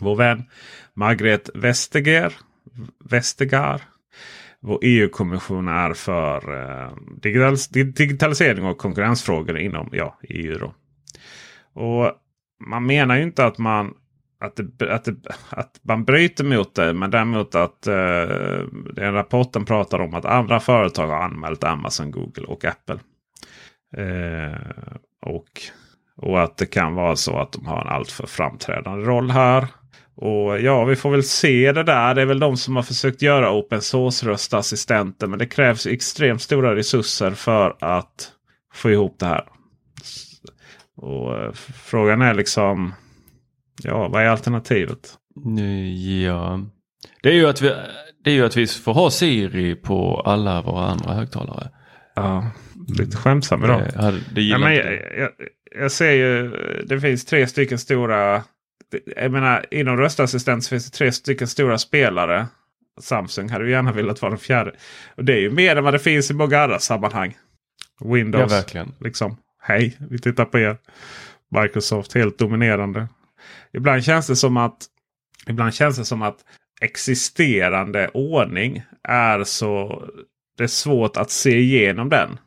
vår 0.00 0.16
vän 0.16 0.44
Margret 0.94 1.50
Vestager. 1.54 2.33
Vestager 3.11 3.81
vår 4.61 4.78
EU-kommissionär 4.83 5.94
för 5.94 6.62
eh, 6.62 6.92
digitalis 7.22 7.68
digitalisering 7.68 8.64
och 8.64 8.78
konkurrensfrågor 8.78 9.59
inom 9.59 9.88
ja, 9.92 10.18
EU. 10.28 10.59
Då. 10.59 10.74
Och 11.83 12.12
Man 12.66 12.87
menar 12.87 13.16
ju 13.16 13.22
inte 13.22 13.46
att 13.46 13.59
man 13.59 13.94
att, 14.40 14.61
det, 14.79 14.94
att, 14.94 15.05
det, 15.05 15.16
att 15.51 15.81
man 15.83 16.05
bryter 16.05 16.44
mot 16.44 16.74
det. 16.74 16.92
Men 16.92 17.11
däremot 17.11 17.55
att 17.55 17.87
eh, 17.87 18.64
den 18.92 19.14
rapporten 19.14 19.64
pratar 19.64 19.98
om 19.98 20.14
att 20.14 20.24
andra 20.24 20.61
företag 20.61 21.07
har 21.07 21.22
anmält 21.22 21.64
Amazon, 21.64 22.11
Google 22.11 22.46
och 22.46 22.64
Apple. 22.64 22.98
Eh, 23.96 24.59
och, 25.27 25.48
och 26.16 26.42
att 26.42 26.57
det 26.57 26.66
kan 26.66 26.94
vara 26.94 27.16
så 27.16 27.38
att 27.38 27.53
de 27.53 27.66
har 27.66 27.81
en 27.81 27.88
alltför 27.88 28.27
framträdande 28.27 29.07
roll 29.07 29.31
här. 29.31 29.66
Och 30.14 30.61
ja, 30.61 30.85
vi 30.85 30.96
får 30.96 31.11
väl 31.11 31.22
se 31.22 31.72
det 31.72 31.83
där. 31.83 32.14
Det 32.14 32.22
är 32.22 32.27
väl 32.27 32.38
de 32.38 32.57
som 32.57 32.77
har 32.77 32.83
försökt 32.83 33.22
göra 33.22 33.53
open 33.53 33.83
source 33.83 34.27
röstassistenter. 34.29 35.27
Men 35.27 35.38
det 35.38 35.46
krävs 35.46 35.87
extremt 35.87 36.42
stora 36.42 36.77
resurser 36.77 37.31
för 37.31 37.77
att 37.81 38.33
få 38.74 38.90
ihop 38.90 39.18
det 39.18 39.27
här. 39.27 39.44
Och 40.96 41.37
eh, 41.37 41.53
frågan 41.74 42.22
är 42.22 42.35
liksom 42.35 42.94
Ja, 43.82 44.08
vad 44.08 44.22
är 44.22 44.26
alternativet? 44.26 45.14
Ja, 46.24 46.60
det 47.22 47.28
är 47.28 47.34
ju 47.34 47.46
att 47.46 47.62
vi, 47.62 47.74
det 48.24 48.30
är 48.30 48.34
ju 48.34 48.44
att 48.44 48.56
vi 48.56 48.66
får 48.66 48.94
ha 48.94 49.10
Siri 49.10 49.74
på 49.76 50.20
alla 50.20 50.62
våra 50.62 50.86
andra 50.86 51.14
högtalare. 51.14 51.70
Ja, 52.14 52.50
lite 52.98 53.16
skämtsam 53.16 53.64
idag. 53.64 53.82
Det, 53.94 54.20
det 54.34 54.42
ja, 54.42 54.58
men 54.58 54.74
jag, 54.74 54.92
jag, 55.18 55.30
jag, 55.80 55.92
ser 55.92 56.12
ju, 56.12 56.50
det 56.86 57.00
finns 57.00 57.24
tre 57.24 57.46
stycken 57.46 57.78
stora, 57.78 58.42
jag 59.16 59.32
menar 59.32 59.66
inom 59.70 59.96
röstassistent 59.96 60.66
finns 60.66 60.90
det 60.90 60.96
tre 60.96 61.12
stycken 61.12 61.48
stora 61.48 61.78
spelare. 61.78 62.46
Samsung 63.00 63.48
hade 63.48 63.64
ju 63.64 63.70
gärna 63.70 63.92
velat 63.92 64.22
vara 64.22 64.30
den 64.30 64.38
fjärde. 64.38 64.72
Och 65.16 65.24
det 65.24 65.32
är 65.32 65.40
ju 65.40 65.50
mer 65.50 65.76
än 65.76 65.84
vad 65.84 65.94
det 65.94 65.98
finns 65.98 66.30
i 66.30 66.34
många 66.34 66.60
andra 66.60 66.78
sammanhang. 66.78 67.36
Windows. 68.00 68.52
Ja, 68.52 68.56
verkligen. 68.56 68.92
Liksom, 69.00 69.36
hej, 69.62 69.96
vi 70.10 70.18
tittar 70.18 70.44
på 70.44 70.58
er. 70.58 70.76
Microsoft 71.62 72.14
helt 72.14 72.38
dominerande. 72.38 73.08
Ibland 73.72 74.05
känns 74.05 74.27
det 74.27 74.37
som 74.37 74.57
att 74.57 74.87
Ibland 75.46 75.74
känns 75.74 75.98
det 75.98 76.05
som 76.05 76.22
att 76.22 76.44
existerande 76.81 78.09
ordning 78.14 78.83
är 79.09 79.44
så... 79.44 80.03
Det 80.57 80.64
är 80.64 80.68
svårt 80.68 81.16
att 81.16 81.31
se 81.31 81.59
igenom 81.59 82.09
den. 82.09 82.38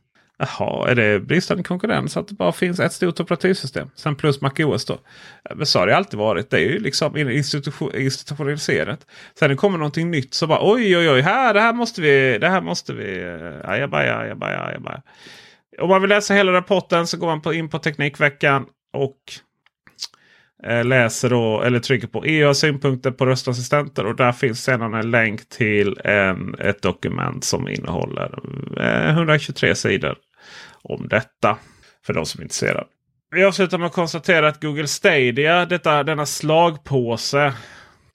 Jaha, 0.41 0.89
är 0.89 0.95
det 0.95 1.19
bristande 1.19 1.63
konkurrens 1.63 2.17
att 2.17 2.27
det 2.27 2.33
bara 2.33 2.51
finns 2.51 2.79
ett 2.79 2.93
stort 2.93 3.19
operativsystem? 3.19 3.89
Sen 3.95 4.15
plus 4.15 4.41
MacOS 4.41 4.85
då. 4.85 4.97
Men 5.55 5.65
så 5.65 5.79
har 5.79 5.87
det 5.87 5.97
alltid 5.97 6.19
varit. 6.19 6.49
Det 6.49 6.57
är 6.57 6.69
ju 6.69 6.79
liksom 6.79 7.17
institutionaliserat. 7.93 9.07
Sen 9.39 9.49
det 9.49 9.55
kommer 9.55 9.77
någonting 9.77 10.11
nytt 10.11 10.33
så 10.33 10.47
bara 10.47 10.71
oj 10.73 10.97
oj 10.97 11.09
oj, 11.09 11.21
här, 11.21 11.53
det 11.53 11.61
här 11.61 11.73
måste 11.73 12.01
vi, 12.01 12.37
det 12.37 12.49
här 12.49 12.61
måste 12.61 12.93
vi, 12.93 13.23
eh, 13.23 13.69
ajabaja, 13.69 14.17
ajabaja, 14.17 14.63
ajabaja. 14.63 15.01
Om 15.79 15.89
man 15.89 16.01
vill 16.01 16.09
läsa 16.09 16.33
hela 16.33 16.51
rapporten 16.51 17.07
så 17.07 17.17
går 17.17 17.27
man 17.27 17.55
in 17.55 17.69
på 17.69 17.79
Teknikveckan 17.79 18.65
och 18.93 19.17
läser 20.63 21.29
då 21.29 21.61
eller 21.61 21.79
trycker 21.79 22.07
på 22.07 22.23
EU 22.25 22.53
synpunkter 22.53 23.11
på 23.11 23.25
röstassistenter 23.25 24.05
och 24.05 24.15
där 24.15 24.31
finns 24.31 24.63
sedan 24.63 24.93
en 24.93 25.11
länk 25.11 25.49
till 25.49 25.97
en, 26.03 26.55
ett 26.59 26.81
dokument 26.81 27.43
som 27.43 27.67
innehåller 27.67 28.39
123 29.09 29.69
eh, 29.69 29.73
sidor 29.73 30.15
om 30.81 31.07
detta. 31.07 31.57
För 32.05 32.13
de 32.13 32.25
som 32.25 32.39
är 32.39 32.43
intresserade. 32.43 32.85
Vi 33.35 33.43
avslutar 33.43 33.77
med 33.77 33.87
att 33.87 33.93
konstatera 33.93 34.47
att 34.47 34.61
Google 34.61 34.87
Stadia, 34.87 35.65
detta, 35.65 36.03
denna 36.03 36.25
slagpåse. 36.25 37.53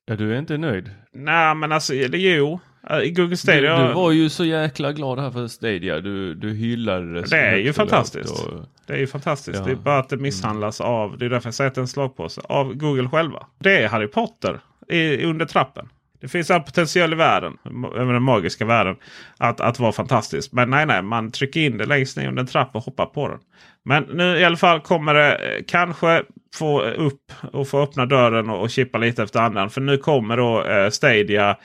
Ja, 0.06 0.16
du 0.16 0.34
är 0.34 0.38
inte 0.38 0.58
nöjd? 0.58 0.90
Nej, 1.12 1.54
men 1.54 1.72
alltså 1.72 1.94
eller, 1.94 2.18
jo. 2.18 2.60
I 2.90 3.10
Google 3.10 3.36
Stadia. 3.36 3.78
Du, 3.78 3.86
du, 3.86 3.94
var 3.94 4.12
ju 4.12 4.28
så 4.28 4.44
jäkla 4.44 4.92
glad 4.92 5.18
här 5.18 5.30
för 5.30 5.46
Stadia. 5.46 6.00
Du, 6.00 6.34
du 6.34 6.54
hyllade 6.54 7.14
det. 7.14 7.30
Det 7.30 7.36
är 7.36 7.56
ju 7.56 7.72
fantastiskt. 7.72 8.30
Och... 8.30 8.64
Det 8.86 8.92
är 8.92 8.98
ju 8.98 9.06
fantastiskt. 9.06 9.58
Ja. 9.58 9.64
Det 9.64 9.70
är 9.70 9.76
bara 9.76 9.98
att 9.98 10.08
det 10.08 10.16
misshandlas 10.16 10.80
mm. 10.80 10.92
av, 10.92 11.18
det 11.18 11.24
är 11.24 11.30
därför 11.30 11.46
jag 11.46 11.54
säger 11.54 11.68
att 11.68 11.74
det 11.74 11.78
är 11.78 11.82
en 11.82 11.88
slagpåse, 11.88 12.40
av 12.44 12.74
Google 12.74 13.08
själva. 13.08 13.46
Det 13.58 13.82
är 13.82 13.88
Harry 13.88 14.06
Potter 14.06 14.60
i, 14.88 15.24
under 15.24 15.46
trappen. 15.46 15.88
Det 16.20 16.28
finns 16.28 16.50
all 16.50 16.62
potential 16.62 17.12
i 17.12 17.16
världen, 17.16 17.58
den 17.94 18.22
magiska 18.22 18.64
världen, 18.64 18.96
att, 19.38 19.60
att 19.60 19.78
vara 19.78 19.92
fantastisk. 19.92 20.52
Men 20.52 20.70
nej, 20.70 20.86
nej, 20.86 21.02
man 21.02 21.30
trycker 21.30 21.60
in 21.60 21.78
det 21.78 21.86
längst 21.86 22.16
ner 22.16 22.28
under 22.28 22.40
en 22.40 22.46
trapp 22.46 22.70
och 22.76 22.82
hoppar 22.82 23.06
på 23.06 23.28
den. 23.28 23.38
Men 23.82 24.02
nu 24.02 24.38
i 24.38 24.44
alla 24.44 24.56
fall 24.56 24.80
kommer 24.80 25.14
det 25.14 25.34
eh, 25.34 25.64
kanske 25.66 26.22
få 26.54 26.82
upp 26.82 27.32
och 27.52 27.68
få 27.68 27.82
öppna 27.82 28.06
dörren 28.06 28.50
och, 28.50 28.60
och 28.60 28.70
chippa 28.70 28.98
lite 28.98 29.22
efter 29.22 29.40
andan. 29.40 29.70
För 29.70 29.80
nu 29.80 29.98
kommer 29.98 30.36
då 30.36 30.64
eh, 30.64 30.90
Stadia 30.90 31.56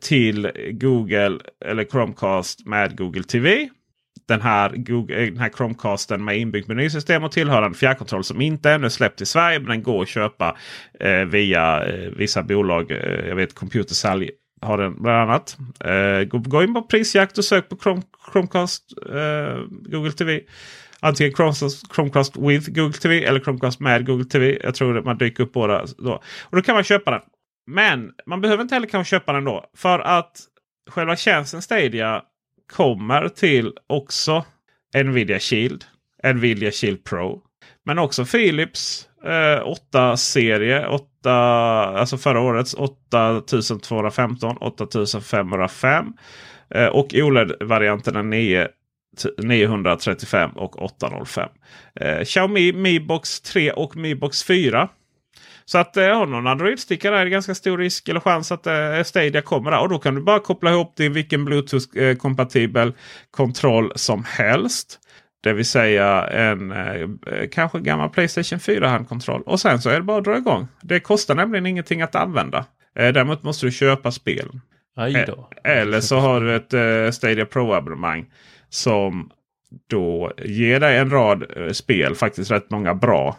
till 0.00 0.50
Google 0.72 1.38
eller 1.64 1.84
Chromecast 1.84 2.66
med 2.66 2.96
Google 2.98 3.22
TV. 3.22 3.68
Den 4.28 4.40
här, 4.40 4.72
Google, 4.76 5.16
eh, 5.16 5.26
den 5.26 5.38
här 5.38 5.50
Chromecasten 5.56 6.24
med 6.24 6.38
inbyggt 6.38 6.68
menysystem 6.68 7.24
och 7.24 7.32
tillhörande 7.32 7.78
fjärrkontroll 7.78 8.24
som 8.24 8.40
inte 8.40 8.70
ännu 8.70 8.90
släppt 8.90 9.20
i 9.20 9.26
Sverige. 9.26 9.58
Men 9.58 9.68
den 9.68 9.82
går 9.82 10.02
att 10.02 10.08
köpa 10.08 10.56
eh, 11.00 11.24
via 11.24 11.86
eh, 11.86 12.10
vissa 12.16 12.42
bolag. 12.42 12.90
Eh, 12.90 13.28
jag 13.28 13.36
vet 13.36 13.54
Computersalg 13.54 14.30
har 14.60 14.78
den 14.78 15.02
bland 15.02 15.30
annat. 15.30 15.56
Eh, 15.84 16.24
gå, 16.24 16.38
gå 16.38 16.62
in 16.62 16.74
på 16.74 16.82
prisjakt 16.82 17.38
och 17.38 17.44
sök 17.44 17.68
på 17.68 17.76
Chrome, 17.76 18.02
Chromecast 18.32 18.82
eh, 19.12 19.62
Google 19.70 20.12
TV. 20.12 20.40
Antingen 21.00 21.34
Chromecast, 21.34 21.94
Chromecast 21.94 22.36
with 22.36 22.70
Google 22.70 22.92
TV 22.92 23.24
eller 23.24 23.40
Chromecast 23.40 23.80
med 23.80 24.06
Google 24.06 24.24
TV. 24.24 24.58
Jag 24.62 24.74
tror 24.74 24.98
att 24.98 25.04
man 25.04 25.18
dyker 25.18 25.42
upp 25.42 25.52
båda 25.52 25.84
då. 25.98 26.22
Och 26.42 26.56
då 26.56 26.62
kan 26.62 26.74
man 26.74 26.84
köpa 26.84 27.10
den. 27.10 27.20
Men 27.68 28.12
man 28.26 28.40
behöver 28.40 28.62
inte 28.62 28.74
heller 28.74 28.86
kanske 28.86 29.10
köpa 29.10 29.32
den 29.32 29.44
då. 29.44 29.64
För 29.76 29.98
att 29.98 30.40
själva 30.90 31.16
tjänsten 31.16 31.62
Stadia 31.62 32.22
kommer 32.72 33.28
till 33.28 33.72
också 33.86 34.44
Nvidia 35.04 35.38
Shield. 35.38 35.84
Nvidia 36.34 36.70
Shield 36.70 37.04
Pro. 37.04 37.42
Men 37.84 37.98
också 37.98 38.24
Philips 38.24 39.08
eh, 39.24 39.62
8-serie. 39.92 40.86
8, 40.86 41.32
alltså 41.32 42.18
förra 42.18 42.40
årets 42.40 42.74
8215, 42.74 44.56
8505. 44.56 46.12
Eh, 46.74 46.86
och 46.86 47.14
OLED-varianterna 47.14 48.22
9 48.22 48.68
935 49.42 50.50
och 50.50 50.82
805. 50.82 51.48
Eh, 52.00 52.24
Xiaomi 52.24 52.72
Mi 52.72 53.00
Box 53.00 53.40
3 53.40 53.72
och 53.72 53.96
Mi 53.96 54.14
Box 54.14 54.44
4 54.44 54.88
så 55.68 55.78
att 55.78 55.96
eh, 55.96 56.04
har 56.06 56.26
någon 56.26 56.46
Android-stickare 56.46 57.18
är 57.18 57.24
det 57.24 57.30
ganska 57.30 57.54
stor 57.54 57.78
risk 57.78 58.08
eller 58.08 58.20
chans 58.20 58.52
att 58.52 58.66
eh, 58.66 59.02
Stadia 59.04 59.42
kommer 59.42 59.70
där. 59.70 59.80
Och 59.80 59.88
då 59.88 59.98
kan 59.98 60.14
du 60.14 60.20
bara 60.20 60.40
koppla 60.40 60.70
ihop 60.70 60.96
till 60.96 61.10
vilken 61.10 61.48
Bluetooth-kompatibel 61.48 62.92
kontroll 63.30 63.92
som 63.94 64.24
helst. 64.24 64.98
Det 65.42 65.52
vill 65.52 65.66
säga 65.66 66.26
en 66.26 66.72
eh, 66.72 67.08
kanske 67.52 67.80
gammal 67.80 68.08
Playstation 68.08 68.58
4-handkontroll. 68.58 69.42
Och 69.42 69.60
sen 69.60 69.80
så 69.80 69.90
är 69.90 69.94
det 69.94 70.02
bara 70.02 70.18
att 70.18 70.24
dra 70.24 70.36
igång. 70.36 70.68
Det 70.80 71.00
kostar 71.00 71.34
nämligen 71.34 71.66
ingenting 71.66 72.02
att 72.02 72.14
använda. 72.14 72.58
Eh, 72.98 73.12
däremot 73.12 73.42
måste 73.42 73.66
du 73.66 73.72
köpa 73.72 74.12
spel. 74.12 74.48
Eh, 74.98 75.72
eller 75.72 76.00
så 76.00 76.16
har 76.16 76.40
du 76.40 76.56
ett 76.56 76.74
eh, 76.74 77.10
Stadia 77.10 77.46
Pro-abonnemang. 77.46 78.26
Som 78.68 79.30
då 79.90 80.32
ger 80.44 80.80
dig 80.80 80.98
en 80.98 81.10
rad 81.10 81.44
eh, 81.56 81.72
spel. 81.72 82.14
Faktiskt 82.14 82.50
rätt 82.50 82.70
många 82.70 82.94
bra 82.94 83.36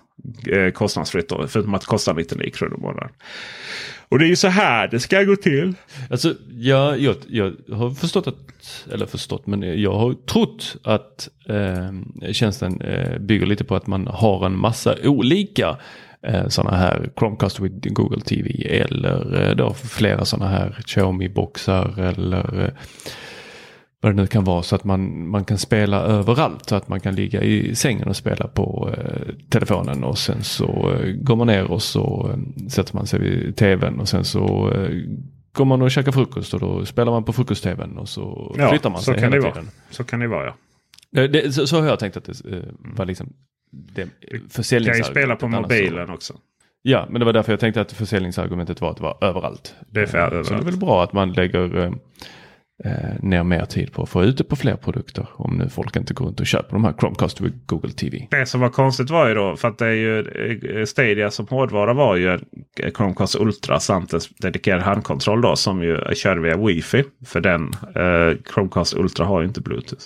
eh, 0.48 0.72
kostnadsfritt. 0.72 1.30
Då, 1.30 1.48
förutom 1.48 1.74
att 1.74 1.82
det 1.82 1.88
kostar 1.88 2.14
99 2.14 2.52
kronor 2.52 2.78
i 2.78 2.82
månaden. 2.82 3.10
Och 4.10 4.20
det 4.20 4.26
är 4.26 4.30
ju 4.30 4.36
så 4.36 4.48
här 4.48 4.88
det 4.88 5.00
ska 5.00 5.24
gå 5.24 5.36
till. 5.36 5.74
Alltså, 6.10 6.34
ja, 6.52 6.96
jag, 6.96 7.16
jag 7.28 7.54
har 7.72 7.92
förstått 7.92 8.28
att, 8.28 8.36
eller 8.92 9.06
förstått, 9.06 9.48
men 9.48 9.82
jag 9.82 9.94
har 9.94 10.14
trott 10.14 10.76
att 10.84 11.30
eh, 11.46 12.32
tjänsten 12.32 12.82
eh, 12.82 13.20
bygger 13.20 13.46
lite 13.46 13.64
på 13.64 13.76
att 13.76 13.88
man 13.88 14.08
har 14.08 14.46
en 14.46 14.58
massa 14.58 14.96
olika 15.04 15.78
eh, 16.22 16.48
sådana 16.48 16.78
här 16.78 17.10
Chromecast 17.20 17.60
with 17.60 17.94
Google 17.94 18.22
TV 18.22 18.80
eller 18.82 19.50
eh, 19.50 19.56
då 19.56 19.74
flera 19.74 20.26
sådana 20.26 20.52
här 20.52 20.78
Xiaomi-boxar 20.86 22.00
eller 22.00 22.64
eh, 22.64 22.70
vad 24.02 24.12
det 24.12 24.16
nu 24.22 24.28
kan 24.28 24.44
vara 24.44 24.64
så 24.64 24.76
att 24.76 24.84
man, 24.84 25.30
man 25.30 25.46
kan 25.46 25.58
spela 25.58 26.02
överallt. 26.02 26.70
Så 26.70 26.76
att 26.76 26.88
man 26.88 27.00
kan 27.00 27.16
ligga 27.16 27.42
i 27.42 27.76
sängen 27.76 28.08
och 28.08 28.16
spela 28.16 28.48
på 28.48 28.90
eh, 28.98 29.36
telefonen 29.50 30.04
och 30.04 30.18
sen 30.18 30.44
så 30.44 30.92
eh, 30.92 31.12
går 31.12 31.36
man 31.36 31.48
ner 31.48 31.72
och 31.72 31.82
så 31.82 32.32
eh, 32.34 32.68
sätter 32.70 32.96
man 32.96 33.08
sig 33.08 33.20
vid 33.20 33.56
tvn 33.56 34.00
och 34.00 34.10
sen 34.10 34.26
så 34.26 34.72
eh, 34.72 34.90
går 35.54 35.66
man 35.66 35.82
och 35.82 35.92
käkar 35.92 36.12
frukost 36.12 36.54
och 36.54 36.60
då 36.60 36.86
spelar 36.86 37.12
man 37.12 37.24
på 37.24 37.34
frukost-tvn 37.34 37.98
och 37.98 38.10
så 38.10 38.56
ja, 38.58 38.70
flyttar 38.70 38.90
man 38.90 39.02
sig 39.02 39.14
så 39.14 39.20
hela 39.20 39.36
det 39.36 39.42
tiden. 39.42 39.54
Vara. 39.54 39.74
Så 39.90 40.04
kan 40.04 40.20
det 40.20 40.28
vara 40.28 40.46
ja. 40.46 40.56
Det, 41.12 41.28
det, 41.28 41.52
så, 41.52 41.68
så 41.68 41.80
har 41.80 41.88
jag 41.88 42.00
tänkt 42.00 42.18
att 42.18 42.26
det 42.26 42.58
eh, 42.58 42.64
var 42.80 43.06
liksom 43.06 43.34
det 43.72 44.08
försäljningsargumentet. 44.50 45.14
kan 45.14 45.22
ju 45.22 45.26
spela 45.26 45.36
på 45.36 45.48
mobilen 45.48 46.08
så. 46.08 46.14
också. 46.14 46.34
Ja, 46.82 47.08
men 47.10 47.20
det 47.20 47.26
var 47.26 47.34
därför 47.34 47.54
jag 47.54 47.60
tänkte 47.60 47.82
att 47.82 47.92
försäljningsargumentet 47.92 48.82
var 48.82 48.92
att 48.92 48.98
det 48.98 49.04
var 49.04 49.18
överallt. 49.22 49.76
Det 49.90 50.02
är 50.02 50.06
för 50.06 50.18
Eh, 50.18 50.24
överallt. 50.24 50.48
Så 50.48 50.54
det 50.54 50.60
är 50.60 50.66
väl 50.66 50.78
bra 50.78 51.04
att 51.04 51.14
man 51.14 51.34
lägger 51.34 51.94
eh, 52.86 53.24
ner 53.24 53.44
mer 53.44 53.66
tid 53.66 53.94
på 53.94 54.04
att 54.04 54.10
få 54.10 54.24
ut 54.24 54.38
det 54.38 54.44
på 54.44 54.56
fler 54.56 54.76
produkter. 54.76 55.28
Om 55.34 55.58
nu 55.58 55.70
folk 55.70 55.96
inte 55.96 56.14
går 56.14 56.26
runt 56.26 56.40
och 56.40 56.48
köper 56.48 56.74
de 56.74 56.84
här 56.84 56.94
Chromecast 57.00 57.42
och 57.42 57.48
Google 57.66 57.92
TV. 57.92 58.28
Det 58.32 58.46
som 58.46 58.62
var 58.62 58.70
konstigt 58.70 59.10
var 59.10 59.28
ju 59.28 59.34
då, 59.34 59.56
för 59.56 59.68
att 59.68 59.78
det 59.78 59.86
är 59.86 59.94
ju 59.94 60.20
eh, 60.80 60.86
Stadia 60.86 61.32
som 61.32 61.48
hårdvara 61.48 61.94
var 61.94 62.16
ju 62.16 62.30
eh, 62.80 62.92
Chromecast 62.98 63.36
Ultra 63.36 63.80
samt 63.80 64.14
en 64.14 64.20
dedikerad 64.42 64.82
handkontroll 64.82 65.42
då 65.42 65.56
som 65.56 65.84
ju 65.84 65.98
kör 66.16 66.38
via 66.38 66.58
Wi-Fi. 66.58 67.04
För 67.26 67.42
den 67.42 67.72
eh, 67.96 68.38
Chromecast 68.54 68.94
Ultra 68.94 69.26
har 69.26 69.42
ju 69.42 69.48
inte 69.48 69.62
Bluetooth. 69.62 70.06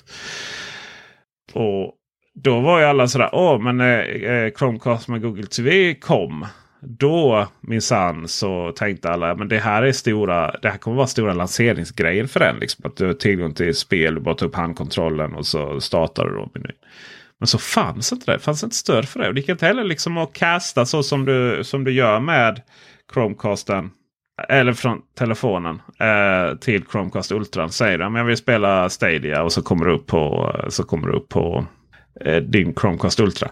Och 1.54 1.94
då 2.36 2.60
var 2.60 2.80
ju 2.80 2.86
alla 2.86 3.08
sådär, 3.08 3.30
åh 3.34 3.60
men 3.60 3.82
eh, 3.82 3.88
eh 3.88 4.52
Chromecast 4.58 5.08
med 5.08 5.22
Google 5.22 5.46
TV 5.46 5.94
kom. 5.94 6.46
Då 6.86 7.48
minsann 7.62 8.28
så 8.28 8.72
tänkte 8.72 9.10
alla 9.10 9.36
men 9.36 9.48
det 9.48 9.60
här 9.60 9.84
är 9.84 9.92
stora. 9.92 10.56
Det 10.62 10.70
här 10.70 10.78
kommer 10.78 10.98
vara 10.98 11.08
stora 11.08 11.34
lanseringsgrejen 11.34 12.28
för 12.28 12.40
den. 12.40 12.56
Liksom, 12.56 12.86
att 12.86 12.96
du 12.96 13.06
har 13.06 13.14
tillgång 13.14 13.54
till 13.54 13.76
spel, 13.76 14.16
du 14.16 14.22
bara 14.22 14.36
tar 14.36 14.46
upp 14.46 14.56
handkontrollen 14.56 15.34
och 15.34 15.46
så 15.46 15.82
startar 15.82 16.26
du 16.26 16.36
då 16.36 16.50
menyn. 16.54 16.72
Men 17.40 17.48
så 17.48 17.58
fanns 17.58 18.12
inte 18.12 18.32
det. 18.32 18.38
Det 18.38 18.44
fanns 18.44 18.64
inte 18.64 18.76
stöd 18.76 19.08
för 19.10 19.20
det. 19.20 19.28
Och 19.28 19.34
det 19.34 19.40
gick 19.40 19.50
inte 19.50 19.66
heller 19.66 19.84
liksom 19.84 20.18
att 20.18 20.34
casta 20.34 20.86
så 20.86 21.04
som 21.04 21.26
du, 21.26 21.64
som 21.64 21.84
du 21.84 21.92
gör 21.92 22.20
med 22.20 22.62
Chromecasten. 23.14 23.90
Eller 24.50 24.74
från 24.74 25.02
telefonen 25.18 25.82
eh, 26.00 26.58
till 26.58 26.84
Chromecast 26.92 27.32
Ultra. 27.32 27.70
Säger 27.70 27.98
du 27.98 28.04
men 28.04 28.16
jag 28.16 28.26
vill 28.26 28.38
spela 28.38 28.90
Stadia 28.90 29.44
och 29.44 29.52
så 29.52 29.62
kommer 29.62 29.86
du 29.86 29.94
upp 29.94 30.08
på, 30.08 30.52
så 30.70 30.84
kommer 30.84 31.08
du 31.08 31.14
upp 31.14 31.30
på 31.30 31.66
eh, 32.22 32.38
din 32.38 32.74
Chromecast 32.76 33.20
Ultra. 33.20 33.50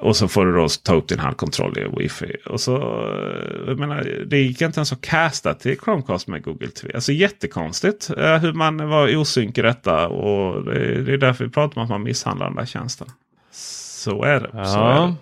Och 0.00 0.16
så 0.16 0.28
får 0.28 0.46
du 0.46 0.52
då 0.52 0.68
ta 0.68 0.94
upp 0.94 1.08
din 1.08 1.18
handkontroll 1.18 1.78
i 1.78 2.02
wifi. 2.02 2.36
Och 2.46 2.60
så, 2.60 2.76
eh, 2.76 3.66
jag 3.66 3.78
menar, 3.78 4.24
det 4.26 4.38
gick 4.38 4.62
inte 4.62 4.78
ens 4.78 4.92
att 4.92 5.00
casta 5.00 5.54
till 5.54 5.78
Chromecast 5.78 6.28
med 6.28 6.42
Google 6.42 6.68
TV. 6.68 6.94
Alltså 6.94 7.12
jättekonstigt 7.12 8.10
eh, 8.18 8.36
hur 8.36 8.52
man 8.52 8.88
var 8.88 9.16
osynk 9.16 9.58
i 9.58 9.62
detta. 9.62 10.08
Och 10.08 10.64
det, 10.64 11.02
det 11.02 11.12
är 11.12 11.18
därför 11.18 11.44
vi 11.44 11.50
pratar 11.50 11.80
om 11.80 11.84
att 11.84 11.90
man 11.90 12.02
misshandlar 12.02 12.46
den 12.46 12.56
där 12.56 12.66
tjänsten. 12.66 13.08
Så 13.50 14.22
är 14.22 14.40
det. 14.40 14.66
Så 14.66 14.78
är 14.78 15.06
det. 15.06 15.14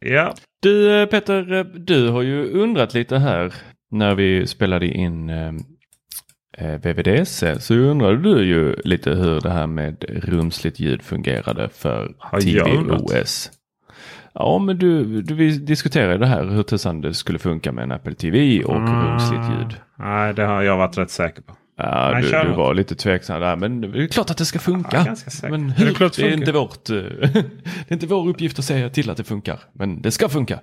Ja. 0.00 0.34
Du 0.62 1.00
eh, 1.00 1.06
Peter, 1.06 1.52
eh, 1.52 1.64
du 1.64 2.08
har 2.08 2.22
ju 2.22 2.50
undrat 2.50 2.94
lite 2.94 3.18
här 3.18 3.54
när 3.90 4.14
vi 4.14 4.46
spelade 4.46 4.86
in 4.86 5.30
eh, 5.30 5.52
VVDC 6.82 7.60
så 7.60 7.74
undrade 7.74 8.22
du 8.22 8.44
ju 8.44 8.76
lite 8.84 9.10
hur 9.10 9.40
det 9.40 9.50
här 9.50 9.66
med 9.66 10.04
rumsligt 10.08 10.80
ljud 10.80 11.02
fungerade 11.02 11.68
för? 11.68 12.14
TVOS. 12.40 13.50
Ja, 14.34 14.58
men 14.58 14.78
du, 14.78 15.22
du 15.22 15.34
vi 15.34 15.50
diskuterade 15.58 16.18
det 16.18 16.26
här 16.26 16.44
hur 16.44 16.62
tusan 16.62 17.00
det 17.00 17.14
skulle 17.14 17.38
funka 17.38 17.72
med 17.72 17.84
en 17.84 17.92
Apple 17.92 18.14
TV 18.14 18.64
och 18.64 18.88
rumsligt 18.88 19.42
ljud. 19.50 19.76
Nej, 19.98 20.34
det 20.34 20.44
har 20.44 20.62
jag 20.62 20.76
varit 20.76 20.98
rätt 20.98 21.10
säker 21.10 21.42
på. 21.42 21.56
Ja, 21.76 22.10
Nej, 22.12 22.22
du, 22.22 22.48
du 22.50 22.56
var 22.56 22.74
lite 22.74 22.94
tveksam 22.94 23.40
där, 23.40 23.56
men 23.56 23.80
det 23.80 24.02
är 24.02 24.06
klart 24.06 24.30
att 24.30 24.38
det 24.38 24.44
ska 24.44 24.58
funka. 24.58 25.06
Ja, 25.42 25.48
men 25.48 25.70
hur? 25.70 25.84
det 25.84 25.90
är 25.90 26.08
funkar? 26.08 26.32
inte 26.32 26.52
vårt, 26.52 26.84
det 26.86 27.88
är 27.88 27.92
inte 27.92 28.06
vår 28.06 28.28
uppgift 28.28 28.58
att 28.58 28.64
säga 28.64 28.90
till 28.90 29.10
att 29.10 29.16
det 29.16 29.24
funkar, 29.24 29.58
men 29.72 30.02
det 30.02 30.10
ska 30.10 30.28
funka. 30.28 30.60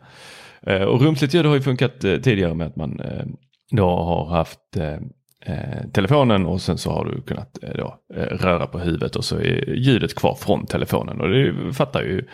Eh, 0.62 0.82
Och 0.82 1.02
rumsligt 1.02 1.34
ljud 1.34 1.46
har 1.46 1.56
ju 1.56 1.62
funkat 1.62 2.04
eh, 2.04 2.18
tidigare 2.18 2.54
med 2.54 2.68
att 2.68 2.76
man 2.76 3.00
eh, 3.00 3.26
då 3.72 3.90
har 3.90 4.30
haft 4.38 4.60
eh, 5.46 5.90
telefonen 5.94 6.46
och 6.46 6.62
sen 6.62 6.78
så 6.78 6.92
har 6.92 7.06
du 7.06 7.22
kunnat 7.22 7.64
eh, 7.64 7.70
då, 7.76 8.00
eh, 8.16 8.22
röra 8.22 8.68
på 8.68 8.80
huvudet 8.80 9.16
och 9.16 9.26
så 9.26 9.38
är 9.38 9.74
ljudet 9.74 10.16
kvar 10.16 10.36
från 10.36 10.66
telefonen. 10.66 11.22
Och 11.22 11.30
det 11.30 11.74
fattar 11.74 12.02
ju 12.02 12.26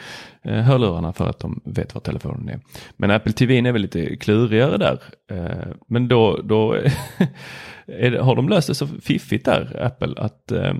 eh, 0.44 0.62
hörlurarna 0.62 1.14
för 1.14 1.30
att 1.30 1.40
de 1.40 1.62
vet 1.66 1.94
var 1.94 2.02
telefonen 2.02 2.50
är. 2.50 2.60
Men 2.98 3.12
Apple 3.12 3.34
TV 3.34 3.58
är 3.58 3.72
väl 3.72 3.82
lite 3.82 4.16
klurigare 4.16 4.78
där. 4.78 5.00
Eh, 5.32 5.74
men 5.88 6.08
då, 6.08 6.42
då 6.44 6.74
är 7.86 8.12
det, 8.12 8.22
har 8.22 8.36
de 8.36 8.50
löst 8.50 8.68
det 8.68 8.76
så 8.76 8.88
fiffigt 8.88 9.46
där, 9.46 9.84
Apple, 9.86 10.14
att 10.18 10.52
eh, 10.52 10.74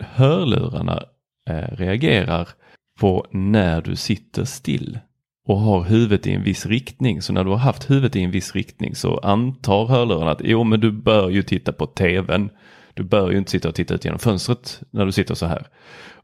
hörlurarna 0.00 1.02
reagerar 1.72 2.48
på 3.00 3.26
när 3.30 3.80
du 3.80 3.96
sitter 3.96 4.44
still 4.44 4.98
och 5.48 5.58
har 5.58 5.84
huvudet 5.84 6.26
i 6.26 6.32
en 6.32 6.42
viss 6.42 6.66
riktning. 6.66 7.22
Så 7.22 7.32
när 7.32 7.44
du 7.44 7.50
har 7.50 7.56
haft 7.56 7.90
huvudet 7.90 8.16
i 8.16 8.22
en 8.22 8.30
viss 8.30 8.54
riktning 8.54 8.94
så 8.94 9.18
antar 9.18 9.86
hörlurarna 9.86 10.30
att 10.30 10.40
jo 10.44 10.64
men 10.64 10.80
du 10.80 10.92
bör 10.92 11.28
ju 11.28 11.42
titta 11.42 11.72
på 11.72 11.86
tvn. 11.86 12.50
Du 12.94 13.02
bör 13.02 13.30
ju 13.30 13.38
inte 13.38 13.50
sitta 13.50 13.68
och 13.68 13.74
titta 13.74 13.94
ut 13.94 14.04
genom 14.04 14.18
fönstret 14.18 14.80
när 14.90 15.06
du 15.06 15.12
sitter 15.12 15.34
så 15.34 15.46
här. 15.46 15.66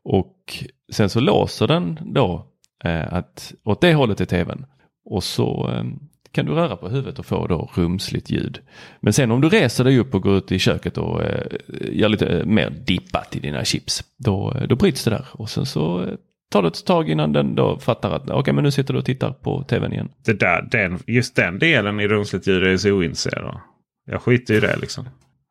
Och 0.02 0.64
sen 0.92 1.10
så 1.10 1.20
låser 1.20 1.66
den 1.66 1.98
då 2.02 2.46
eh, 2.84 3.12
att 3.12 3.54
åt 3.64 3.80
det 3.80 3.94
hållet 3.94 4.20
är 4.20 4.24
tvn. 4.24 4.66
Och 5.04 5.24
så 5.24 5.70
eh, 5.72 5.84
kan 6.32 6.46
du 6.46 6.52
röra 6.52 6.76
på 6.76 6.88
huvudet 6.88 7.18
och 7.18 7.26
få 7.26 7.46
då 7.46 7.70
rumsligt 7.74 8.30
ljud. 8.30 8.60
Men 9.00 9.12
sen 9.12 9.30
om 9.30 9.40
du 9.40 9.48
reser 9.48 9.84
dig 9.84 9.98
upp 9.98 10.14
och 10.14 10.22
går 10.22 10.36
ut 10.36 10.52
i 10.52 10.58
köket 10.58 10.98
och 10.98 11.22
eh, 11.22 11.46
gör 11.92 12.08
lite 12.08 12.26
eh, 12.26 12.46
mer 12.46 12.70
dippat 12.70 13.36
i 13.36 13.40
dina 13.40 13.64
chips. 13.64 14.04
Då, 14.16 14.52
eh, 14.52 14.68
då 14.68 14.76
bryts 14.76 15.04
det 15.04 15.10
där 15.10 15.26
och 15.32 15.50
sen 15.50 15.66
så 15.66 16.02
eh, 16.02 16.14
tar 16.50 16.62
det 16.62 16.68
ett 16.68 16.86
tag 16.86 17.10
innan 17.10 17.32
den 17.32 17.54
då 17.54 17.78
fattar 17.78 18.10
att 18.10 18.30
okej 18.30 18.54
men 18.54 18.64
nu 18.64 18.70
sitter 18.70 18.94
du 18.94 18.98
och 18.98 19.04
tittar 19.04 19.32
på 19.32 19.64
tvn 19.64 19.92
igen. 19.92 20.08
Det 20.24 20.32
där, 20.32 20.68
den, 20.70 20.98
just 21.06 21.36
den 21.36 21.58
delen 21.58 22.00
i 22.00 22.08
rumsligt 22.08 22.46
ljud 22.46 22.66
är 22.66 22.76
så 22.76 22.90
ointresserad 22.90 23.44
av. 23.44 23.60
Jag 24.06 24.22
skiter 24.22 24.54
i 24.54 24.60
det 24.60 24.76
liksom. 24.76 25.08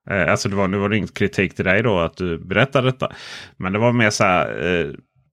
Eh, 0.10 0.32
alltså 0.32 0.50
det 0.50 0.56
var, 0.56 0.68
nu 0.68 0.78
var 0.78 0.90
det 0.90 0.98
inget 0.98 1.14
kritik 1.14 1.56
till 1.56 1.66
dig 1.66 1.84
då 1.84 2.00
att 2.00 2.18
du 2.18 2.38
berättade 2.38 2.88
detta. 2.88 3.12
Men 3.58 3.74
det 3.74 3.80
var 3.80 3.94
mer 3.94 4.10
så 4.10 4.24
här. 4.24 4.66
Eh, 4.66 4.88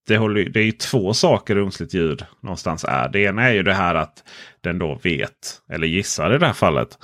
det, 0.09 0.17
håller, 0.17 0.45
det 0.45 0.61
är 0.61 0.65
ju 0.65 0.73
två 0.73 1.15
saker 1.15 1.55
rumsligt 1.55 1.95
ljud 1.95 2.25
någonstans 2.41 2.85
är. 2.89 3.09
Det 3.09 3.21
ena 3.21 3.49
är 3.49 3.53
ju 3.53 3.63
det 3.63 3.75
här 3.75 3.95
att 3.95 4.25
den 4.61 4.79
då 4.79 5.01
vet, 5.03 5.61
eller 5.73 5.87
gissar 5.87 6.35
i 6.35 6.39
det 6.39 6.47
här 6.47 6.53
fallet, 6.53 6.99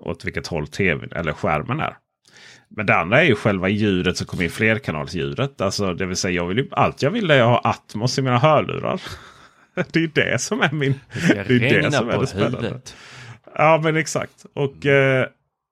åt 0.00 0.24
vilket 0.24 0.46
håll 0.46 0.66
tvn 0.66 1.12
eller 1.12 1.32
skärmen 1.32 1.80
är. 1.80 1.96
Men 2.76 2.86
det 2.86 2.96
andra 2.96 3.20
är 3.20 3.24
ju 3.24 3.34
själva 3.34 3.68
ljudet 3.68 4.16
som 4.16 4.26
kommer 4.26 4.44
in 4.44 4.50
flerkanalsljudet. 4.50 5.60
Alltså 5.60 5.94
det 5.94 6.06
vill 6.06 6.16
säga 6.16 6.34
jag 6.34 6.46
vill 6.46 6.58
ju, 6.58 6.68
allt 6.70 7.02
jag 7.02 7.10
vill 7.10 7.30
är 7.30 7.40
att 7.40 7.46
ha 7.46 7.70
Atmos 7.70 8.18
i 8.18 8.22
mina 8.22 8.38
hörlurar. 8.38 9.00
Det 9.92 10.02
är 10.02 10.10
det 10.14 10.40
som 10.40 10.60
är 10.60 10.72
min... 10.72 11.00
Det 11.28 11.38
är 11.38 11.50
ju 11.50 11.58
det 11.58 11.92
som 11.92 12.08
är 12.08 12.18
det 12.18 12.26
spännande. 12.26 12.80
Ja 13.54 13.80
men 13.82 13.96
exakt. 13.96 14.46
Och 14.54 14.86
eh, 14.86 15.26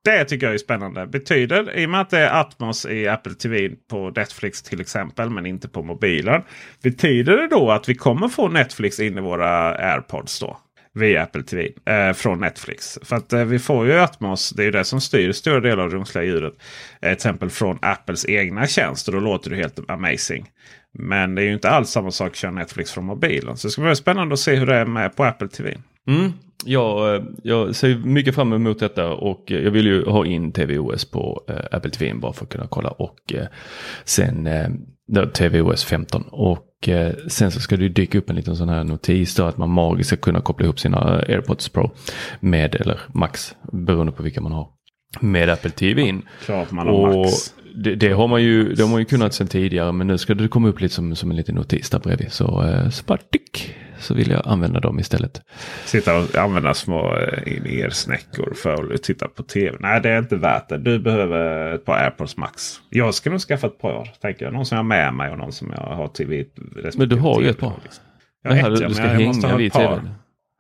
det 0.05 0.25
tycker 0.25 0.47
jag 0.47 0.55
är 0.55 0.59
spännande. 0.59 1.07
Betyder, 1.07 1.79
i 1.79 1.87
och 1.87 1.91
med 1.91 2.01
att 2.01 2.11
det 2.11 2.19
är 2.19 2.41
Atmos 2.41 2.87
i 2.87 3.09
Apple 3.09 3.35
TV 3.35 3.71
på 3.91 4.11
Netflix 4.17 4.63
till 4.63 4.81
exempel, 4.81 5.31
men 5.31 5.47
inte 5.47 5.69
på 5.69 5.83
mobilen. 5.83 6.43
Betyder 6.83 7.37
det 7.37 7.49
då 7.49 7.71
att 7.71 7.89
vi 7.89 7.95
kommer 7.95 8.29
få 8.29 8.49
Netflix 8.49 9.01
in 9.01 9.19
i 9.19 9.21
våra 9.21 9.75
AirPods 9.75 10.41
då? 10.41 10.59
Via 10.95 11.23
Apple 11.23 11.43
TV 11.43 11.69
eh, 11.85 12.13
från 12.13 12.41
Netflix. 12.41 12.99
För 13.03 13.17
att 13.17 13.33
eh, 13.33 13.45
vi 13.45 13.59
får 13.59 13.87
ju 13.87 13.99
Atmos, 13.99 14.51
det 14.51 14.63
är 14.63 14.65
ju 14.65 14.71
det 14.71 14.85
som 14.85 15.01
styr 15.01 15.33
stora 15.33 15.61
delar 15.61 15.83
av 15.83 15.91
det 15.91 15.97
rumsliga 15.97 16.25
ljudet. 16.25 16.55
Eh, 17.01 17.01
till 17.01 17.13
exempel 17.13 17.51
från 17.51 17.79
Apples 17.83 18.29
egna 18.29 18.67
tjänster. 18.67 19.13
Då 19.13 19.21
låter 19.21 19.51
det 19.51 19.57
helt 19.57 19.91
amazing. 19.91 20.51
Men 20.93 21.35
det 21.35 21.43
är 21.43 21.47
ju 21.47 21.53
inte 21.53 21.71
alls 21.71 21.91
samma 21.91 22.11
sak 22.11 22.31
att 22.31 22.37
köra 22.37 22.51
Netflix 22.51 22.93
från 22.93 23.05
mobilen. 23.05 23.57
Så 23.57 23.67
det 23.67 23.71
ska 23.73 23.83
bli 23.83 23.97
spännande 23.97 24.33
att 24.33 24.41
se 24.41 24.55
hur 24.55 24.67
det 24.67 24.77
är 24.77 24.87
med 24.87 25.17
på 25.17 25.25
Apple 25.25 25.49
TV. 25.49 25.79
Mm. 26.09 26.33
Jag, 26.65 27.15
eh, 27.15 27.23
jag 27.43 27.77
ser 27.77 27.97
mycket 27.97 28.35
fram 28.35 28.53
emot 28.53 28.79
detta 28.79 29.13
och 29.13 29.53
eh, 29.53 29.59
jag 29.65 29.71
vill 29.71 29.87
ju 29.87 30.05
ha 30.05 30.27
in 30.27 30.53
TVOS 30.53 31.05
på 31.05 31.45
eh, 31.49 31.77
Apple 31.77 31.91
TV 31.91 32.15
bara 32.15 32.33
för 32.33 32.45
att 32.45 32.51
kunna 32.51 32.67
kolla 32.67 32.91
och 32.91 33.33
sen 34.05 34.49
TVOS 35.35 35.85
15 35.85 36.23
och 36.23 36.89
sen 37.29 37.51
så 37.51 37.61
ska 37.61 37.77
det 37.77 37.89
dyka 37.89 38.19
upp 38.19 38.31
en 38.31 38.37
liten 38.37 38.57
sån 38.57 38.69
här 38.69 38.85
notis 38.85 39.35
då 39.35 39.45
att 39.45 39.57
man 39.59 39.71
magiskt 39.71 40.09
ska 40.09 40.17
kunna 40.17 40.41
koppla 40.41 40.65
ihop 40.65 40.81
sina 40.81 40.99
AirPods 41.29 41.69
Pro 41.69 41.91
med 42.41 42.75
eller 42.75 43.01
Max 43.15 43.55
beroende 43.73 44.13
på 44.13 44.23
vilka 44.23 44.41
man 44.41 44.53
har 44.53 44.69
med 45.21 45.51
Apple 45.51 45.71
TV. 45.71 46.21
Klart 46.45 46.71
man 46.71 46.87
har 46.87 46.95
Och 46.95 47.17
Max. 47.17 47.55
det, 47.85 47.95
det, 47.95 48.13
har 48.13 48.29
man 48.29 48.43
ju, 48.43 48.75
det 48.75 48.83
har 48.83 48.91
man 48.91 48.99
ju 48.99 49.05
kunnat 49.05 49.35
sedan 49.35 49.47
tidigare 49.47 49.93
men 49.93 50.07
nu 50.07 50.19
ska 50.19 50.35
det 50.35 50.49
komma 50.49 50.69
upp 50.69 50.81
lite 50.81 50.95
som, 50.95 51.17
som 51.17 51.31
en 51.31 51.37
liten 51.37 51.55
notis 51.55 51.91
där 51.91 51.99
bredvid. 51.99 52.33
Så, 52.33 52.47
så 52.91 53.05
bara 53.07 53.19
tick, 53.19 53.75
så 53.99 54.15
vill 54.15 54.31
jag 54.31 54.43
använda 54.45 54.81
dem 54.81 54.99
istället. 55.01 55.43
Sitta 55.85 56.19
och 56.19 56.37
använda 56.37 56.75
små 56.75 57.17
eh, 57.17 57.57
in-ear-snäckor 57.57 58.55
för 58.55 58.95
att 58.95 59.03
titta 59.03 59.29
på 59.29 59.43
tv. 59.43 59.77
Nej, 59.81 60.01
det 60.01 60.11
är 60.11 60.19
inte 60.19 60.37
värt 60.37 60.69
det. 60.69 60.79
Du 60.79 60.99
behöver 60.99 61.75
ett 61.75 61.85
par 61.85 61.99
AirPods 62.05 62.37
Max. 62.37 62.81
Jag 62.91 63.15
ska 63.15 63.31
nog 63.31 63.41
skaffa 63.41 63.67
ett 63.67 63.79
par. 63.79 64.13
Tänker 64.21 64.45
jag. 64.45 64.55
Någon 64.55 64.67
som 64.67 64.77
jag 64.77 64.83
har 64.83 64.89
med 64.89 65.15
mig 65.15 65.31
och 65.31 65.39
någon 65.39 65.53
som 65.53 65.73
jag 65.77 65.97
har 65.97 66.09
till 66.09 66.27
vid 66.27 66.47
Men 66.97 67.09
du 67.09 67.17
har 67.17 67.41
ju 67.41 67.49
ett 67.49 67.59
par. 67.59 67.73
Ja, 68.43 68.51
Det 68.51 68.57
här 68.57 68.73
ett, 68.73 68.89
du 68.89 68.95
ska 68.95 69.03
jag 69.03 69.11
hänga 69.11 69.49
ha 69.49 69.57
vid 69.57 69.73
tvn. 69.73 70.11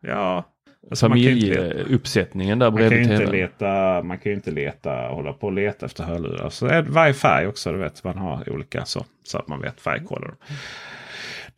Ja. 0.06 0.44
Alltså, 0.90 1.08
Familjeuppsättningen 1.08 2.58
där 2.58 2.70
man 2.70 2.80
kan, 2.80 2.88
bredvid 2.88 3.12
inte 3.12 3.32
leta, 3.32 4.02
man 4.02 4.18
kan 4.18 4.32
ju 4.32 4.36
inte 4.36 4.50
leta, 4.50 4.90
hålla 4.90 5.32
på 5.32 5.46
och 5.46 5.52
leta 5.52 5.86
efter 5.86 6.04
hörlurar. 6.04 6.50
Så 6.50 6.66
är 6.66 6.82
det 6.82 6.90
varje 6.90 7.14
färg 7.14 7.46
också. 7.46 7.72
Du 7.72 7.78
vet, 7.78 8.04
man 8.04 8.18
har 8.18 8.50
olika 8.50 8.84
så. 8.84 9.04
Så 9.24 9.38
att 9.38 9.48
man 9.48 9.60
vet 9.60 9.80
färgkoder. 9.80 10.30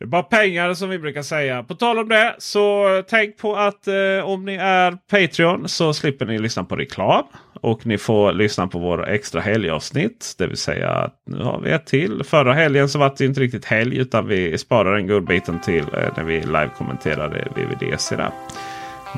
Det 0.01 0.05
är 0.05 0.09
bara 0.09 0.23
pengar 0.23 0.75
som 0.75 0.89
vi 0.89 0.99
brukar 0.99 1.23
säga. 1.23 1.63
På 1.63 1.75
tal 1.75 1.99
om 1.99 2.09
det 2.09 2.35
så 2.39 2.87
tänk 3.09 3.39
på 3.39 3.57
att 3.57 3.87
eh, 3.89 4.25
om 4.25 4.45
ni 4.45 4.55
är 4.55 4.93
Patreon 5.11 5.69
så 5.69 5.93
slipper 5.95 6.27
ni 6.27 6.39
lyssna 6.39 6.65
på 6.65 6.77
reklam. 6.77 7.25
Och 7.61 7.87
ni 7.87 7.99
får 7.99 8.33
lyssna 8.33 8.67
på 8.67 8.79
våra 8.79 9.07
extra 9.07 9.41
helgavsnitt. 9.41 10.35
Det 10.39 10.47
vill 10.47 10.57
säga 10.57 10.91
att 10.91 11.15
nu 11.27 11.45
har 11.45 11.61
vi 11.61 11.71
ett 11.71 11.87
till. 11.87 12.25
Förra 12.25 12.53
helgen 12.53 12.89
så 12.89 12.99
var 12.99 13.15
det 13.19 13.25
inte 13.25 13.41
riktigt 13.41 13.65
helg 13.65 13.97
utan 13.99 14.27
vi 14.27 14.59
sparar 14.59 14.95
den 14.95 15.07
godbiten 15.07 15.61
till 15.61 15.85
eh, 15.95 16.13
när 16.17 16.25
vi 16.25 16.41
live-kommenterade 16.41 17.39
eh, 17.39 17.53
VVDC. 17.57 18.17
Där. 18.17 18.31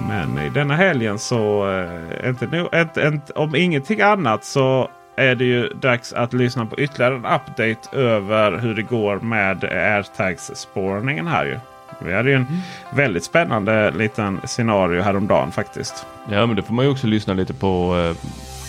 Men 0.09 0.47
i 0.47 0.51
denna 0.51 0.77
helgen 0.77 1.19
så, 1.19 1.71
eh, 1.71 2.29
inte, 2.29 2.47
no- 2.47 2.81
inte, 2.81 3.01
inte, 3.07 3.33
om 3.33 3.57
ingenting 3.57 4.01
annat 4.01 4.45
så 4.45 4.91
är 5.17 5.35
det 5.35 5.45
ju 5.45 5.69
dags 5.69 6.13
att 6.13 6.33
lyssna 6.33 6.67
på 6.67 6.79
ytterligare 6.79 7.15
en 7.15 7.25
update 7.25 7.97
över 7.97 8.59
hur 8.59 8.75
det 8.75 8.83
går 8.83 9.17
med 9.17 9.65
airtags-spårningen 9.65 11.27
här 11.27 11.45
ju. 11.45 11.59
Vi 11.99 12.15
hade 12.15 12.31
ju 12.31 12.37
en 12.37 12.47
väldigt 12.95 13.25
spännande 13.25 13.91
liten 13.91 14.41
scenario 14.45 15.03
häromdagen 15.03 15.53
faktiskt. 15.53 16.07
Ja 16.31 16.47
men 16.47 16.57
det 16.57 16.63
får 16.63 16.75
man 16.75 16.85
ju 16.85 16.91
också 16.91 17.07
lyssna 17.07 17.35
lite 17.35 17.55
på 17.55 17.97
eh, 17.97 18.17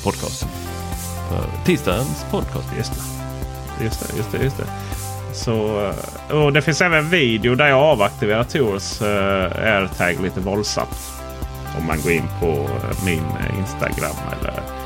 podcasten. 0.03 0.49
Tisdagens 1.65 2.25
podcast. 2.31 2.69
Just 2.77 2.93
det. 2.93 3.83
Just 3.83 4.07
det, 4.07 4.17
just 4.17 4.31
det, 4.31 4.43
just 4.43 4.57
det. 4.57 4.65
Så, 5.33 5.85
eh, 6.29 6.35
och 6.35 6.53
det 6.53 6.61
finns 6.61 6.81
även 6.81 7.09
video 7.09 7.55
där 7.55 7.67
jag 7.67 7.79
avaktiverar 7.79 8.43
Tors 8.43 9.01
uh, 9.01 9.67
airtag 9.67 10.23
lite 10.23 10.39
våldsamt. 10.39 11.11
Om 11.77 11.87
man 11.87 12.01
går 12.01 12.11
in 12.11 12.27
på 12.39 12.47
eh, 12.47 13.05
min 13.05 13.23
eh, 13.23 13.59
Instagram 13.59 14.15
eller, 14.41 14.82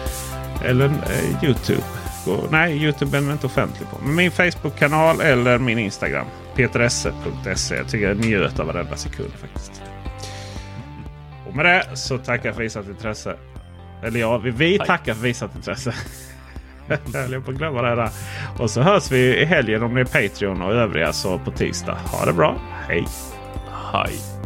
eller 0.65 0.85
eh, 0.85 1.43
Youtube. 1.43 1.81
Gå- 2.25 2.47
nej, 2.51 2.83
Youtube 2.83 3.17
är 3.17 3.21
jag 3.21 3.31
inte 3.31 3.45
offentlig 3.45 3.89
på. 3.89 3.97
Men 4.05 4.15
min 4.15 4.31
Facebook-kanal 4.31 5.21
eller 5.21 5.57
min 5.59 5.79
Instagram. 5.79 6.25
peteresse.se. 6.55 7.75
Jag 7.75 7.87
tycker 7.87 8.07
jag 8.07 8.17
njöt 8.17 8.59
av 8.59 8.67
varenda 8.67 8.95
sekund 8.95 9.31
faktiskt. 9.41 9.81
Och 11.47 11.55
med 11.55 11.65
det 11.65 11.97
så 11.97 12.17
tackar 12.17 12.45
jag 12.49 12.55
för 12.55 12.63
visat 12.63 12.87
intresse. 12.87 13.35
Eller 14.03 14.19
ja, 14.19 14.37
vi, 14.37 14.51
vi 14.51 14.77
tackar 14.79 15.13
för 15.13 15.21
visat 15.21 15.55
intresse. 15.55 15.93
Jag 17.13 17.19
höll 17.21 17.41
på 17.41 17.51
att 17.51 17.57
glömma 17.57 17.81
det 17.81 17.95
där. 17.95 18.09
Och 18.57 18.69
så 18.69 18.81
hörs 18.81 19.11
vi 19.11 19.41
i 19.41 19.45
helgen 19.45 19.83
om 19.83 19.95
det 19.95 20.01
är 20.01 20.05
Patreon 20.29 20.61
och 20.61 20.73
övriga 20.73 21.13
så 21.13 21.39
på 21.39 21.51
tisdag. 21.51 21.97
Ha 22.05 22.25
det 22.25 22.33
bra. 22.33 22.55
Hej! 22.87 23.07
Hej! 23.93 24.37